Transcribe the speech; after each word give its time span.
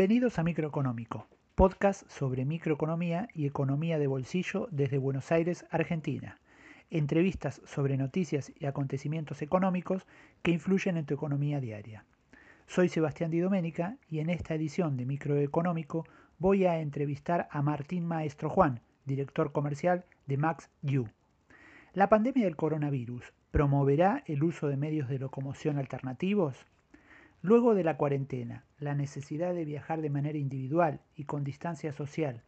Bienvenidos 0.00 0.38
a 0.38 0.44
Microeconómico, 0.44 1.26
podcast 1.54 2.08
sobre 2.08 2.46
microeconomía 2.46 3.28
y 3.34 3.44
economía 3.44 3.98
de 3.98 4.06
bolsillo 4.06 4.66
desde 4.70 4.96
Buenos 4.96 5.30
Aires, 5.30 5.66
Argentina. 5.70 6.40
Entrevistas 6.88 7.60
sobre 7.66 7.98
noticias 7.98 8.50
y 8.58 8.64
acontecimientos 8.64 9.42
económicos 9.42 10.06
que 10.42 10.52
influyen 10.52 10.96
en 10.96 11.04
tu 11.04 11.12
economía 11.12 11.60
diaria. 11.60 12.06
Soy 12.66 12.88
Sebastián 12.88 13.30
Di 13.30 13.40
Domenica 13.40 13.98
y 14.08 14.20
en 14.20 14.30
esta 14.30 14.54
edición 14.54 14.96
de 14.96 15.04
Microeconómico 15.04 16.06
voy 16.38 16.64
a 16.64 16.80
entrevistar 16.80 17.46
a 17.50 17.60
Martín 17.60 18.06
Maestro 18.06 18.48
Juan, 18.48 18.80
director 19.04 19.52
comercial 19.52 20.06
de 20.26 20.38
Max 20.38 20.70
U. 20.82 21.08
¿La 21.92 22.08
pandemia 22.08 22.46
del 22.46 22.56
coronavirus 22.56 23.34
promoverá 23.50 24.22
el 24.24 24.44
uso 24.44 24.68
de 24.68 24.78
medios 24.78 25.10
de 25.10 25.18
locomoción 25.18 25.76
alternativos? 25.76 26.56
Luego 27.42 27.74
de 27.74 27.84
la 27.84 27.96
cuarentena, 27.96 28.64
la 28.78 28.94
necesidad 28.94 29.54
de 29.54 29.64
viajar 29.64 30.02
de 30.02 30.10
manera 30.10 30.36
individual 30.36 31.00
y 31.16 31.24
con 31.24 31.42
distancia 31.42 31.92
social 31.92 32.42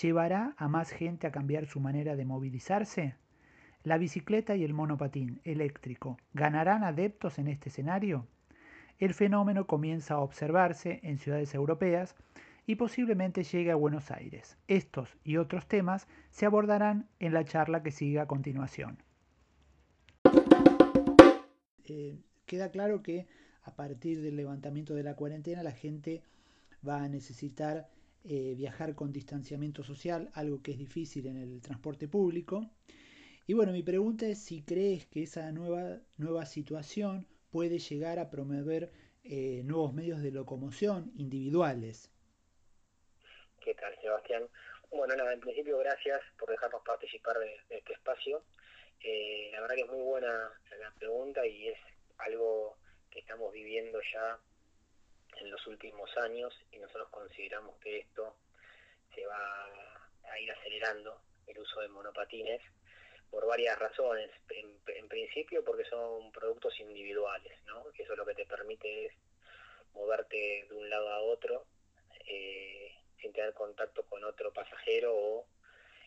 llevará 0.00 0.54
a 0.56 0.66
más 0.66 0.90
gente 0.90 1.26
a 1.26 1.32
cambiar 1.32 1.66
su 1.66 1.78
manera 1.78 2.16
de 2.16 2.24
movilizarse? 2.24 3.16
¿La 3.82 3.98
bicicleta 3.98 4.56
y 4.56 4.64
el 4.64 4.72
monopatín 4.72 5.40
eléctrico 5.44 6.16
ganarán 6.32 6.84
adeptos 6.84 7.38
en 7.38 7.48
este 7.48 7.68
escenario? 7.68 8.26
El 8.98 9.12
fenómeno 9.12 9.66
comienza 9.66 10.14
a 10.14 10.20
observarse 10.20 11.00
en 11.02 11.18
ciudades 11.18 11.54
europeas 11.54 12.16
y 12.66 12.76
posiblemente 12.76 13.42
llegue 13.42 13.72
a 13.72 13.76
Buenos 13.76 14.10
Aires. 14.10 14.56
Estos 14.68 15.16
y 15.24 15.36
otros 15.36 15.66
temas 15.66 16.06
se 16.30 16.46
abordarán 16.46 17.08
en 17.18 17.34
la 17.34 17.44
charla 17.44 17.82
que 17.82 17.90
sigue 17.90 18.20
a 18.20 18.26
continuación. 18.26 19.02
Eh, 21.84 22.18
queda 22.46 22.70
claro 22.70 23.02
que 23.02 23.26
a 23.62 23.74
partir 23.74 24.20
del 24.22 24.36
levantamiento 24.36 24.94
de 24.94 25.02
la 25.02 25.16
cuarentena 25.16 25.62
la 25.62 25.72
gente 25.72 26.22
va 26.86 27.02
a 27.02 27.08
necesitar 27.08 27.88
eh, 28.24 28.54
viajar 28.56 28.94
con 28.94 29.12
distanciamiento 29.12 29.82
social, 29.82 30.30
algo 30.34 30.62
que 30.62 30.72
es 30.72 30.78
difícil 30.78 31.26
en 31.26 31.36
el 31.36 31.62
transporte 31.62 32.06
público. 32.08 32.70
Y 33.46 33.54
bueno, 33.54 33.72
mi 33.72 33.82
pregunta 33.82 34.26
es 34.26 34.42
si 34.42 34.62
crees 34.62 35.06
que 35.06 35.22
esa 35.22 35.50
nueva, 35.52 35.98
nueva 36.18 36.44
situación 36.46 37.26
puede 37.50 37.78
llegar 37.78 38.18
a 38.18 38.30
promover 38.30 38.92
eh, 39.24 39.62
nuevos 39.64 39.92
medios 39.92 40.22
de 40.22 40.30
locomoción 40.30 41.12
individuales. 41.16 42.10
¿Qué 43.60 43.74
tal, 43.74 43.94
Sebastián? 44.00 44.48
Bueno, 44.90 45.14
nada, 45.16 45.32
en 45.32 45.40
principio 45.40 45.78
gracias 45.78 46.20
por 46.38 46.50
dejarnos 46.50 46.82
participar 46.84 47.38
de, 47.38 47.56
este 47.70 47.92
espacio. 47.92 48.42
Eh, 49.02 49.50
la 49.52 49.60
verdad 49.62 49.76
que 49.76 49.82
es 49.82 49.90
muy 49.90 50.02
buena 50.02 50.50
la 50.78 50.90
pregunta 50.98 51.46
y 51.46 51.68
es 51.68 51.78
algo 52.18 52.76
que 53.10 53.20
estamos 53.20 53.52
viviendo 53.52 54.00
ya 54.12 54.38
en 55.38 55.50
los 55.50 55.66
últimos 55.66 56.10
años 56.18 56.54
y 56.70 56.78
nosotros 56.78 57.08
consideramos 57.10 57.76
que 57.78 57.98
esto 57.98 58.36
se 59.14 59.26
va 59.26 59.64
a 60.24 60.38
ir 60.40 60.50
acelerando 60.50 61.20
el 61.46 61.58
uso 61.58 61.80
de 61.80 61.88
monopatines 61.88 62.62
por 63.30 63.46
varias 63.46 63.78
razones. 63.78 64.30
En, 64.50 65.08
principio 65.08 65.64
porque 65.64 65.84
son 65.86 66.30
productos 66.30 66.78
individuales, 66.78 67.52
¿no? 67.66 67.84
que 67.92 68.04
eso 68.04 68.14
lo 68.14 68.24
que 68.24 68.34
te 68.34 68.46
permite 68.46 69.06
es 69.06 69.12
moverte 69.92 70.66
de 70.68 70.74
un 70.76 70.88
lado 70.88 71.10
a 71.10 71.20
otro 71.20 71.66
eh, 72.26 72.94
sin 73.20 73.32
tener 73.32 73.52
contacto 73.52 74.04
con 74.04 74.22
otro 74.22 74.52
pasajero 74.52 75.12
o 75.12 75.46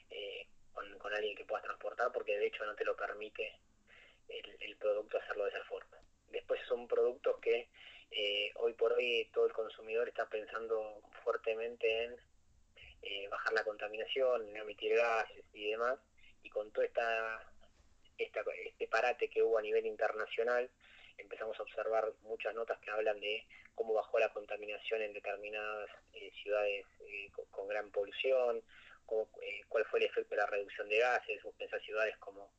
eh, 0.09 0.47
con, 0.71 1.13
alguien 1.13 1.35
que 1.35 1.43
puedas 1.43 1.65
transportar, 1.65 2.13
porque 2.13 2.37
de 2.37 2.47
hecho 2.47 2.65
no 2.65 2.75
te 2.75 2.85
lo 2.85 2.95
permite 2.95 3.59
el 4.29 4.77
producto 4.77 5.17
hacerlo 5.17 5.43
de 5.43 5.49
esa 5.51 5.63
forma. 5.65 6.02
Después 6.33 6.59
son 6.67 6.87
productos 6.87 7.37
que 7.39 7.69
eh, 8.09 8.51
hoy 8.55 8.73
por 8.73 8.91
hoy 8.93 9.29
todo 9.31 9.45
el 9.45 9.53
consumidor 9.53 10.09
está 10.09 10.27
pensando 10.27 10.99
fuertemente 11.23 12.05
en 12.05 12.15
eh, 13.03 13.27
bajar 13.27 13.53
la 13.53 13.63
contaminación, 13.63 14.49
en 14.49 14.57
emitir 14.57 14.95
gases 14.95 15.45
y 15.53 15.69
demás, 15.69 15.99
y 16.41 16.49
con 16.49 16.71
todo 16.71 16.83
esta, 16.83 17.39
este 18.17 18.87
parate 18.87 19.29
que 19.29 19.43
hubo 19.43 19.59
a 19.59 19.61
nivel 19.61 19.85
internacional, 19.85 20.67
empezamos 21.19 21.59
a 21.59 21.63
observar 21.63 22.11
muchas 22.23 22.55
notas 22.55 22.79
que 22.79 22.89
hablan 22.89 23.19
de 23.19 23.45
cómo 23.75 23.93
bajó 23.93 24.17
la 24.17 24.33
contaminación 24.33 25.03
en 25.03 25.13
determinadas 25.13 25.87
eh, 26.13 26.31
ciudades 26.41 26.87
con, 27.51 27.67
gran 27.67 27.91
polución, 27.91 28.63
cuál 29.05 29.85
fue 29.85 29.99
el 29.99 30.05
efecto 30.05 30.31
de 30.31 30.41
la 30.41 30.47
reducción 30.47 30.89
de 30.89 30.97
gases, 30.97 31.43
vos 31.43 31.53
pensás 31.59 31.81
ciudades 31.83 32.17
como 32.17 32.51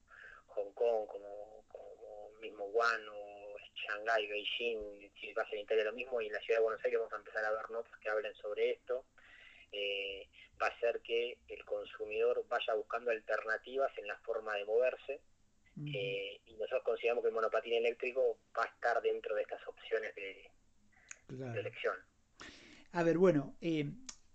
Hong 0.46 0.72
Kong, 0.74 1.06
como, 1.08 1.64
como 1.68 2.30
mismo 2.40 2.66
Wuhan 2.66 3.08
Shanghái, 3.74 4.26
Beijing, 4.26 5.10
si 5.20 5.32
va 5.32 5.42
a 5.42 5.48
ser 5.48 5.58
Italia 5.58 5.84
lo 5.84 5.92
mismo, 5.92 6.20
y 6.20 6.26
en 6.26 6.32
la 6.32 6.40
ciudad 6.40 6.58
de 6.58 6.64
Buenos 6.64 6.84
Aires 6.84 6.98
vamos 7.00 7.12
a 7.12 7.16
empezar 7.16 7.44
a 7.44 7.50
ver 7.50 7.70
notas 7.70 7.98
que 7.98 8.08
hablen 8.08 8.34
sobre 8.36 8.70
esto. 8.70 9.04
Eh, 9.72 10.28
va 10.60 10.68
a 10.68 10.80
ser 10.80 11.00
que 11.00 11.38
el 11.48 11.64
consumidor 11.64 12.44
vaya 12.48 12.74
buscando 12.74 13.10
alternativas 13.10 13.90
en 13.98 14.06
la 14.06 14.16
forma 14.18 14.54
de 14.54 14.64
moverse 14.64 15.20
eh, 15.92 16.40
y 16.46 16.52
nosotros 16.52 16.82
consideramos 16.84 17.22
que 17.22 17.28
el 17.28 17.34
monopatín 17.34 17.72
eléctrico 17.74 18.38
va 18.56 18.62
a 18.62 18.66
estar 18.66 19.02
dentro 19.02 19.34
de 19.34 19.42
estas 19.42 19.66
opciones 19.66 20.14
de, 20.14 20.50
elección. 21.58 21.96
A 22.92 23.02
ver, 23.02 23.18
bueno, 23.18 23.56
eh, 23.60 23.86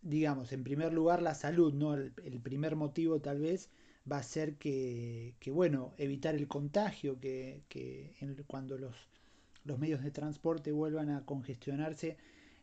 digamos, 0.01 0.51
en 0.51 0.65
primer 0.65 0.91
lugar 0.91 1.21
la 1.21 1.33
salud, 1.33 1.73
¿no? 1.73 1.93
El, 1.93 2.41
primer 2.43 2.75
motivo 2.75 3.21
tal 3.21 3.39
vez 3.39 3.69
va 4.11 4.17
a 4.17 4.23
ser 4.23 4.55
que, 4.57 5.35
que 5.39 5.51
bueno, 5.51 5.93
evitar 5.97 6.35
el 6.35 6.49
contagio, 6.49 7.19
que, 7.21 7.61
que 7.69 8.13
cuando 8.47 8.77
los 8.77 8.95
los 9.69 9.79
medios 9.79 10.03
de 10.03 10.11
transporte 10.11 10.71
vuelvan 10.71 11.11
a 11.11 11.25
congestionarse, 11.25 12.17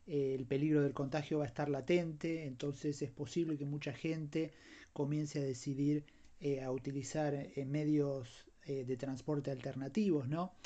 eh, 0.09 0.35
el 0.35 0.45
peligro 0.45 0.83
del 0.83 0.93
contagio 0.93 1.39
va 1.39 1.45
a 1.45 1.47
estar 1.47 1.69
latente, 1.69 2.45
entonces 2.47 3.01
es 3.01 3.11
posible 3.11 3.57
que 3.57 3.65
mucha 3.65 3.93
gente 3.93 4.53
comience 4.93 5.39
a 5.39 5.43
decidir 5.43 6.05
eh, 6.41 6.63
a 6.63 6.71
utilizar 6.71 7.33
eh, 7.35 7.65
medios 7.65 8.45
de 8.67 8.97
transporte 8.97 9.53
alternativos, 9.53 10.27
¿no? 10.27 10.57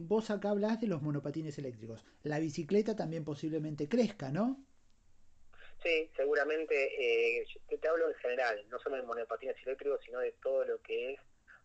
vos 0.00 0.30
acá 0.30 0.48
hablas 0.48 0.80
de 0.80 0.86
los 0.86 1.02
monopatines 1.02 1.58
eléctricos. 1.58 2.02
La 2.22 2.38
bicicleta 2.38 2.96
también 2.96 3.24
posiblemente 3.24 3.90
crezca, 3.90 4.30
¿no? 4.30 4.64
Sí, 5.82 6.08
seguramente, 6.16 7.44
te, 7.68 7.76
te 7.76 7.88
hablo 7.88 8.08
en 8.08 8.14
general, 8.14 8.64
no 8.70 8.78
solo 8.78 8.96
de 8.96 9.02
monopatines 9.02 9.54
eléctricos, 9.66 10.00
sino 10.02 10.20
de 10.20 10.32
todo 10.42 10.64
lo 10.64 10.80
que 10.80 11.12
es 11.12 11.20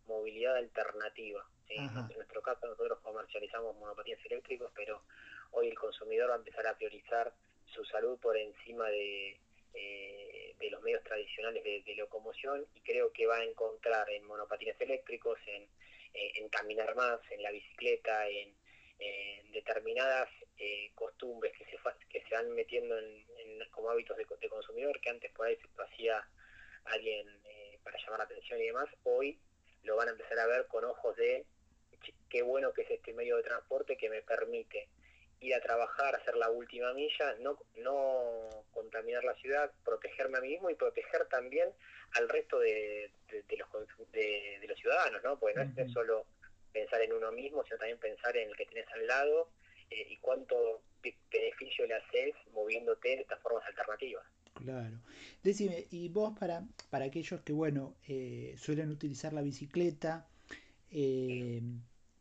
movilidad 0.08 0.58
alternativa. 0.58 1.48
En 1.76 1.94
nuestro 1.94 2.42
caso 2.42 2.68
nosotros 2.68 3.00
comercializamos 3.00 3.76
monopatines 3.78 4.26
eléctricos, 4.26 4.72
pero 4.76 5.04
hoy 5.52 5.70
el 5.70 5.78
consumidor 5.78 6.30
va 6.30 6.36
a 6.36 6.38
empezar 6.38 6.68
a 6.68 6.76
priorizar 6.76 7.34
su 7.66 7.86
salud 7.86 8.20
por 8.20 8.38
encima 8.38 8.90
de, 8.90 9.40
eh, 9.74 10.56
de 10.60 10.70
los 10.70 10.82
medios 10.82 11.04
tradicionales 11.04 11.64
de, 11.64 11.96
locomoción 11.96 12.66
y 12.74 12.82
creo 12.82 13.12
que 13.14 13.26
va 13.26 13.38
a 13.38 13.44
encontrar 13.44 14.10
en 14.10 14.26
monopatines 14.26 14.80
eléctricos, 14.82 15.40
en, 15.46 15.68
eh, 16.14 16.50
caminar 16.52 16.94
más, 16.96 17.20
en 17.32 17.42
la 17.42 17.52
bicicleta, 17.52 18.28
en, 18.28 18.60
determinadas 19.52 20.30
eh, 20.58 20.92
costumbres 20.96 21.52
que 21.58 21.66
se, 21.66 21.78
que 22.08 22.22
se 22.22 22.36
van 22.36 22.52
metiendo 22.52 22.98
en, 22.98 23.26
como 23.72 23.90
hábitos 23.90 24.16
de, 24.16 24.26
consumidor 24.26 25.00
que 25.02 25.10
antes 25.10 25.32
por 25.32 25.48
ahí 25.48 25.58
se 25.58 25.82
hacía 25.82 26.24
alguien 26.86 27.28
para 27.84 27.98
llamar 27.98 28.20
la 28.20 28.26
atención 28.26 28.62
y 28.62 28.68
demás, 28.68 28.88
hoy 29.04 29.40
lo 29.84 29.96
van 29.96 30.08
a 30.08 30.12
empezar 30.12 30.40
a 30.40 30.48
ver 30.48 30.68
con 30.68 30.86
ojos 30.86 31.16
de 31.18 31.46
qué 32.30 32.42
bueno 32.42 32.74
que 32.74 32.84
es 32.84 32.92
este 32.92 33.14
medio 33.14 33.38
de 33.38 33.44
transporte 33.44 33.98
que 33.98 34.10
me 34.10 34.22
permite 34.22 34.88
ir 35.42 35.56
a 35.56 35.62
trabajar, 35.62 36.16
hacer 36.16 36.36
la 36.36 36.50
última 36.50 36.94
milla, 36.94 37.36
no, 37.40 37.58
no 37.78 38.50
contaminar 38.72 39.24
la 39.24 39.34
ciudad, 39.36 39.72
protegerme 39.84 40.38
a 40.38 40.42
mí 40.42 40.50
mismo 40.50 40.70
y 40.70 40.76
proteger 40.76 41.26
también 41.26 41.70
al 42.14 42.30
resto 42.30 42.60
de, 42.60 43.12
los, 43.58 44.12
de, 44.12 44.66
los 44.68 44.80
ciudadanos, 44.80 45.24
¿no? 45.24 45.40
Porque 45.40 45.56
no 45.56 45.74
es 45.76 45.92
solo 45.92 46.26
pensar 46.72 47.02
en 47.02 47.14
uno 47.14 47.32
mismo, 47.32 47.64
sino 47.64 47.78
también 47.78 47.98
pensar 47.98 48.38
en 48.38 48.50
el 48.50 48.56
que 48.56 48.66
tenés 48.66 48.88
al 48.94 49.08
lado 49.08 49.50
eh, 49.90 50.08
y 50.10 50.18
cuánto 50.18 50.82
beneficio 51.32 51.88
le 51.88 51.96
haces 51.96 52.36
moviéndote 52.54 53.10
de 53.10 53.22
estas 53.22 53.40
formas 53.42 53.66
alternativas. 53.68 54.24
Claro. 54.54 54.98
Decime, 55.44 55.88
y 55.90 56.10
vos 56.10 56.38
para, 56.38 56.64
para 56.90 57.06
aquellos 57.06 57.42
que, 57.42 57.54
bueno, 57.54 57.96
eh, 58.08 58.56
suelen 58.58 58.92
utilizar 58.92 59.34
la 59.34 59.42
bicicleta, 59.42 60.28
eh, 60.92 61.62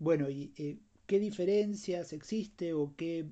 bueno, 0.00 0.31
y, 0.31 0.52
eh, 0.56 0.79
¿qué 1.06 1.19
diferencias 1.19 2.12
existe 2.12 2.73
o 2.73 2.94
qué, 2.97 3.26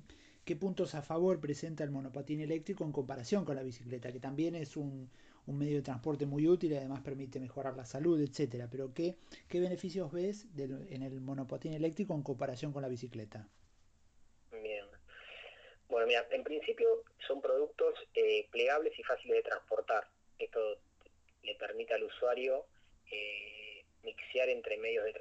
qué 0.45 0.55
puntos 0.55 0.95
a 0.95 1.01
favor 1.01 1.41
presenta 1.41 1.83
el 1.83 1.89
monopatín 1.89 2.39
eléctrico 2.41 2.85
en 2.85 2.91
comparación 2.91 3.43
con 3.43 3.55
la 3.55 3.63
bicicleta, 3.63 4.11
que 4.13 4.19
también 4.19 4.55
es 4.55 4.77
un, 4.77 5.09
un 5.47 5.57
medio 5.57 5.77
de 5.77 5.81
transporte 5.81 6.27
muy 6.27 6.47
útil 6.47 6.71
y 6.71 6.75
además 6.75 7.01
permite 7.01 7.39
mejorar 7.39 7.75
la 7.75 7.85
salud, 7.85 8.21
etcétera. 8.21 8.67
Pero 8.71 8.93
¿qué, 8.93 9.15
qué 9.47 9.59
beneficios 9.59 10.11
ves 10.11 10.45
en 10.55 11.01
el 11.01 11.19
monopatín 11.21 11.73
eléctrico 11.73 12.13
en 12.13 12.21
comparación 12.21 12.71
con 12.71 12.83
la 12.83 12.87
bicicleta? 12.87 13.49
Bien. 14.51 14.85
Bueno, 15.89 16.05
mira, 16.05 16.27
en 16.29 16.43
principio 16.43 16.87
son 17.27 17.41
productos 17.41 17.95
eh, 18.13 18.47
plegables 18.51 18.97
y 18.99 19.03
fáciles 19.03 19.37
de 19.37 19.49
transportar. 19.49 20.07
Esto 20.37 20.59
le 21.41 21.55
permite 21.55 21.95
al 21.95 22.03
usuario 22.03 22.67
eh, 23.11 23.83
mixear 24.03 24.49
entre 24.49 24.77
medios 24.77 25.05
de 25.05 25.13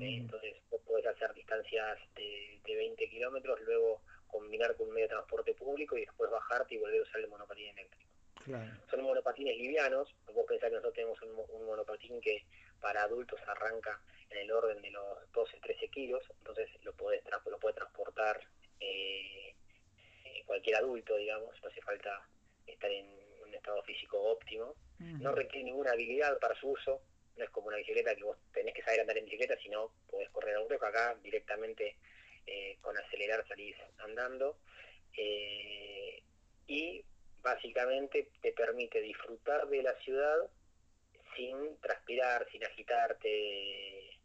Entonces 0.00 0.54
vos 0.70 0.80
podés 0.86 1.06
hacer 1.06 1.32
distancias 1.34 1.98
de, 2.14 2.60
20 2.64 3.08
kilómetros, 3.10 3.60
luego 3.62 4.00
combinar 4.26 4.74
con 4.76 4.88
un 4.88 4.94
medio 4.94 5.06
de 5.06 5.14
transporte 5.14 5.54
público 5.54 5.96
y 5.96 6.06
después 6.06 6.30
bajarte 6.30 6.74
y 6.74 6.78
volver 6.78 7.00
a 7.00 7.02
usar 7.02 7.20
el 7.20 7.28
monopatín 7.28 7.68
eléctrico. 7.68 8.10
Son 8.90 9.02
monopatines 9.02 9.56
livianos, 9.56 10.12
vos 10.32 10.44
pensás 10.48 10.68
que 10.68 10.76
nosotros 10.76 10.94
tenemos 10.94 11.22
un, 11.22 11.66
monopatín 11.66 12.20
que 12.20 12.44
para 12.80 13.02
adultos 13.02 13.38
arranca 13.46 14.00
en 14.30 14.38
el 14.38 14.50
orden 14.50 14.80
de 14.82 14.90
los 14.90 15.32
12-13 15.32 15.90
kilos, 15.90 16.24
entonces 16.38 16.68
lo, 16.82 16.92
podés, 16.94 17.22
lo 17.46 17.58
puede 17.58 17.74
transportar 17.76 18.40
eh, 18.80 19.54
eh, 20.24 20.42
cualquier 20.44 20.76
adulto, 20.76 21.16
digamos, 21.16 21.54
no 21.62 21.68
hace 21.68 21.80
falta 21.82 22.26
estar 22.66 22.90
en 22.90 23.06
un 23.46 23.54
estado 23.54 23.82
físico 23.82 24.20
óptimo, 24.20 24.74
no 24.98 25.32
requiere 25.32 25.64
ninguna 25.64 25.92
habilidad 25.92 26.38
para 26.38 26.54
su 26.58 26.70
uso, 26.70 27.00
no 27.36 27.44
es 27.44 27.50
como 27.50 27.68
una 27.68 27.76
bicicleta 27.76 28.14
que 28.14 28.24
vos 28.24 28.36
tenés 28.52 28.74
que 28.74 28.82
saber 28.82 29.00
andar 29.00 29.18
en 29.18 29.24
bicicleta, 29.24 29.56
sino 29.62 29.92
podés 30.10 30.30
correr 30.30 30.56
a 30.56 30.60
un 30.60 30.70
hueco, 30.70 30.86
acá 30.86 31.16
directamente 31.22 31.96
eh, 32.46 32.76
con 32.80 32.96
acelerar 32.96 33.46
salís 33.46 33.76
andando, 33.98 34.58
y 36.66 37.04
básicamente 37.42 38.30
te 38.40 38.52
permite 38.52 39.00
disfrutar 39.00 39.68
de 39.68 39.82
la 39.82 39.94
ciudad 40.00 40.38
sin 41.36 41.76
transpirar, 41.80 42.46
sin 42.50 42.64
agitarte, 42.64 44.18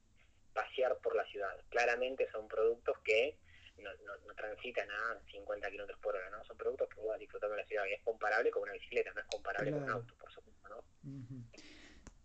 pasear 0.54 0.98
por 1.00 1.16
la 1.16 1.26
ciudad. 1.26 1.56
Claramente 1.70 2.30
son 2.32 2.48
productos 2.48 2.98
que 3.04 3.38
no, 3.78 3.92
transitan 4.36 4.90
a 4.90 5.20
50 5.32 5.70
kilómetros 5.70 6.00
por 6.00 6.16
hora, 6.16 6.30
¿no? 6.30 6.44
Son 6.46 6.58
productos 6.58 6.90
que 6.90 7.02
vas 7.02 7.20
disfrutando 7.20 7.56
de 7.56 7.62
la 7.62 7.68
ciudad 7.68 7.86
y 7.86 7.94
es 7.94 8.02
comparable 8.02 8.52
con 8.52 8.64
una 8.64 8.74
bicicleta, 8.74 9.12
no 9.14 9.22
es 9.22 9.28
comparable 9.28 9.72
con 9.72 9.84
un 9.84 9.90
auto, 9.90 10.16
por 10.16 10.32
supuesto, 10.32 10.70
¿no? 10.70 10.84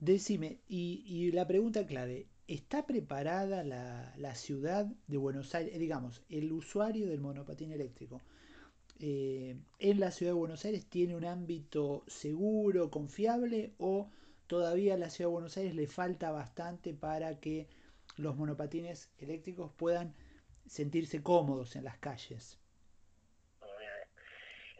Decime, 0.03 0.59
y, 0.67 1.05
y, 1.07 1.31
la 1.31 1.47
pregunta 1.47 1.87
clave, 1.87 2.27
¿está 2.49 2.85
preparada 2.87 3.63
la, 3.63 4.13
la 4.17 4.35
ciudad 4.35 4.87
de 5.07 5.17
Buenos 5.17 5.55
Aires, 5.55 5.79
digamos, 5.79 6.25
el 6.29 6.51
usuario 6.51 7.07
del 7.07 7.21
monopatín 7.21 7.71
eléctrico? 7.71 8.21
Eh, 8.99 9.55
en 9.79 10.01
la 10.01 10.11
ciudad 10.11 10.33
de 10.33 10.39
Buenos 10.39 10.65
Aires 10.65 10.91
tiene 10.91 11.15
un 11.15 11.25
ámbito 11.25 12.03
seguro, 12.09 12.91
confiable 12.91 13.75
o 13.79 14.11
todavía 14.49 14.95
a 14.95 14.99
la 14.99 15.09
ciudad 15.09 15.29
de 15.29 15.35
Buenos 15.35 15.57
Aires 15.57 15.77
le 15.77 15.87
falta 15.87 16.33
bastante 16.33 16.95
para 16.95 17.39
que 17.39 17.69
los 18.17 18.35
monopatines 18.35 19.09
eléctricos 19.21 19.71
puedan 19.71 20.17
sentirse 20.67 21.23
cómodos 21.23 21.77
en 21.77 21.85
las 21.85 21.99
calles. 21.99 22.59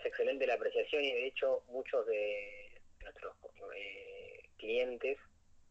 Es 0.01 0.05
excelente 0.07 0.49
la 0.49 0.55
apreciación 0.55 1.05
y 1.05 1.13
de 1.13 1.27
hecho 1.29 1.63
muchos 1.69 2.05
de 2.09 2.81
nuestros 3.05 3.37
eh, 3.77 4.12
clientes 4.63 5.19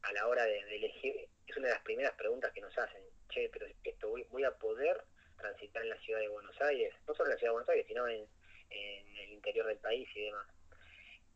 a 0.01 0.11
la 0.11 0.27
hora 0.27 0.43
de, 0.43 0.59
elegir, 0.75 1.15
es 1.47 1.55
una 1.55 1.67
de 1.69 1.73
las 1.75 1.83
primeras 1.83 2.13
preguntas 2.15 2.51
que 2.51 2.59
nos 2.59 2.77
hacen, 2.77 3.01
che, 3.29 3.49
pero 3.49 3.65
esto 3.85 4.09
voy, 4.09 4.25
voy 4.29 4.43
a 4.43 4.51
poder 4.51 5.01
transitar 5.37 5.81
en 5.81 5.89
la 5.89 5.99
ciudad 6.01 6.19
de 6.19 6.27
Buenos 6.27 6.59
Aires, 6.61 6.93
no 7.07 7.15
solo 7.15 7.29
en 7.29 7.35
la 7.35 7.39
ciudad 7.39 7.51
de 7.51 7.53
Buenos 7.53 7.69
Aires, 7.69 7.85
sino 7.87 8.07
en, 8.09 8.27
en 8.69 9.17
el 9.17 9.31
interior 9.31 9.65
del 9.65 9.77
país 9.77 10.09
y 10.13 10.25
demás. 10.25 10.45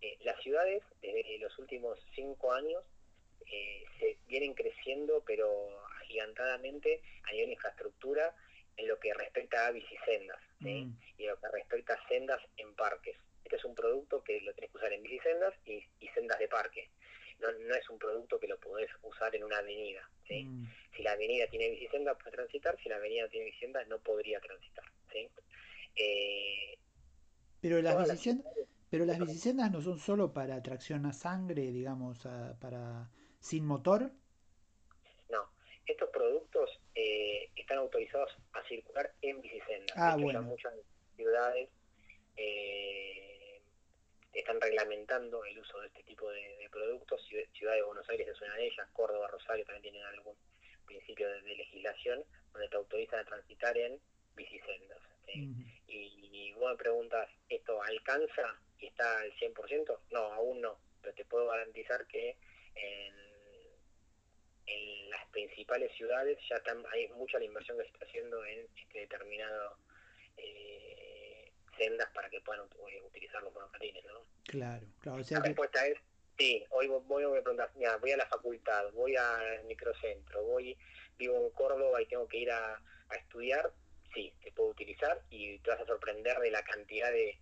Eh, 0.01 0.17
las 0.25 0.37
ciudades, 0.41 0.83
desde 1.01 1.39
los 1.39 1.57
últimos 1.57 1.97
cinco 2.13 2.51
años, 2.51 2.83
eh, 3.49 3.85
se 3.99 4.17
vienen 4.27 4.53
creciendo, 4.53 5.23
pero 5.25 5.47
agigantadamente 6.01 7.01
a 7.23 7.31
nivel 7.31 7.47
de 7.47 7.53
infraestructura 7.53 8.35
en 8.75 8.87
lo 8.89 8.99
que 8.99 9.13
respecta 9.13 9.67
a 9.67 9.71
bicisendas 9.71 10.41
mm. 10.59 10.91
y 11.17 11.23
en 11.23 11.29
lo 11.29 11.39
que 11.39 11.47
respecta 11.53 11.93
a 11.93 12.07
sendas 12.09 12.41
en 12.57 12.75
parques. 12.75 13.15
Este 13.45 13.55
es 13.55 13.63
un 13.63 13.75
producto 13.75 14.23
que 14.23 14.41
lo 14.41 14.53
tenés 14.53 14.71
que 14.71 14.77
usar 14.77 14.91
en 14.91 15.03
bicisendas 15.03 15.53
y, 15.65 15.81
y 15.99 16.07
sendas 16.09 16.37
de 16.39 16.49
parque. 16.49 16.89
No, 17.39 17.51
no, 17.51 17.75
es 17.75 17.89
un 17.89 17.99
producto 17.99 18.39
que 18.39 18.47
lo 18.47 18.57
podés 18.59 18.89
usar 19.03 19.35
en 19.35 19.43
una 19.43 19.57
avenida. 19.57 20.09
Mm. 20.29 20.65
Si 20.95 21.03
la 21.03 21.11
avenida 21.11 21.47
tiene 21.47 21.69
bicisendas, 21.69 22.17
puede 22.17 22.35
transitar. 22.35 22.77
Si 22.81 22.89
la 22.89 22.95
avenida 22.95 23.23
no 23.23 23.29
tiene 23.29 23.45
bicisendas, 23.47 23.87
no 23.87 23.99
podría 23.99 24.39
transitar. 24.39 24.85
Eh, 25.95 26.77
pero 27.61 27.81
las 27.81 27.97
bicisendas, 27.97 28.53
pero 28.89 29.05
las 29.05 29.19
bicisendas 29.19 29.71
no 29.71 29.81
son 29.81 29.97
solo 29.97 30.33
para 30.33 30.61
tracción 30.61 31.05
a 31.05 31.13
sangre, 31.13 31.71
digamos, 31.71 32.27
para 32.59 33.09
sin 33.39 33.65
motor. 33.65 34.11
No, 35.29 35.49
estos 35.85 36.09
productos 36.09 36.69
eh, 36.95 37.49
están 37.55 37.77
autorizados 37.77 38.37
a 38.53 38.63
circular 38.67 39.13
en 39.21 39.41
bicisendas. 39.41 39.97
Ah, 39.97 40.17
bueno. 40.19 40.41
muchas 40.43 40.73
ciudades 41.15 41.69
eh, 42.37 43.61
están 44.45 44.61
reglamentando 44.61 45.43
el 45.43 45.57
uso 45.57 45.79
de 45.81 45.87
este 45.87 46.03
tipo 46.03 46.29
de, 46.29 46.69
productos. 46.71 47.25
Ciudad 47.53 47.73
de 47.73 47.81
Buenos 47.81 48.07
Aires 48.09 48.27
es 48.27 48.39
una 48.41 48.53
de 48.55 48.67
ellas, 48.67 48.87
Córdoba, 48.93 49.27
Rosario 49.27 49.65
también 49.65 49.81
tienen 49.81 50.03
algún 50.03 50.35
principio 50.85 51.27
de, 51.29 51.41
legislación 51.41 52.23
donde 52.53 52.69
te 52.69 52.75
autorizan 52.75 53.21
a 53.21 53.25
transitar 53.25 53.75
en 53.75 53.99
bicisendas. 54.35 54.99
y, 55.87 56.51
vos 56.53 56.71
me 56.71 56.77
preguntas, 56.77 57.27
¿esto 57.49 57.81
alcanza 57.81 58.55
y 58.79 58.87
está 58.87 59.19
al 59.19 59.33
100%? 59.33 59.99
No, 60.11 60.19
aún 60.19 60.61
no, 60.61 60.77
pero 61.01 61.15
te 61.15 61.25
puedo 61.25 61.47
garantizar 61.47 62.05
que 62.05 62.37
en, 62.75 63.25
las 65.09 65.25
principales 65.29 65.91
ciudades 65.95 66.37
ya 66.49 66.61
hay 66.91 67.07
mucha 67.09 67.39
la 67.39 67.45
inversión 67.45 67.77
que 67.77 67.83
se 67.83 67.89
está 67.89 68.05
haciendo 68.05 68.43
en 68.45 68.67
este 68.75 68.99
determinado 68.99 69.77
eh, 70.37 71.04
sendas 71.77 72.09
para 72.13 72.29
que 72.29 72.41
puedan 72.41 72.65
eh, 72.65 73.01
utilizar 73.05 73.41
los 73.43 73.53
monopatines, 73.53 74.03
¿no? 74.05 74.25
Claro, 74.43 74.85
claro. 74.99 75.23
la 75.29 75.39
respuesta 75.39 75.87
es 75.87 75.97
sí, 76.37 76.63
hoy 76.69 76.87
voy, 76.87 77.23
a 77.23 77.43
preguntar, 77.43 77.71
voy 78.01 78.11
a 78.11 78.17
la 78.17 78.27
facultad, 78.27 78.91
voy 78.93 79.15
al 79.15 79.63
microcentro, 79.65 80.43
voy, 80.43 80.77
vivo 81.17 81.37
en 81.37 81.49
Córdoba 81.51 82.01
y 82.01 82.07
tengo 82.07 82.27
que 82.27 82.39
ir 82.39 82.51
a 82.51 82.79
estudiar, 83.17 83.71
sí, 84.15 84.33
se 84.43 84.51
puede 84.51 84.71
utilizar 84.71 85.21
y 85.29 85.59
te 85.59 85.69
vas 85.69 85.81
a 85.81 85.85
sorprender 85.85 86.39
de 86.39 86.49
la 86.49 86.63
cantidad 86.63 87.11
de, 87.11 87.37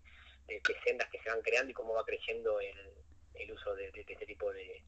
sendas 0.83 1.09
que 1.09 1.19
se 1.21 1.29
van 1.29 1.41
creando 1.41 1.71
y 1.71 1.73
cómo 1.73 1.93
va 1.93 2.03
creciendo 2.03 2.59
el, 2.59 3.51
uso 3.51 3.75
de, 3.75 3.91
este 3.95 4.25
tipo 4.25 4.51
de, 4.51 4.83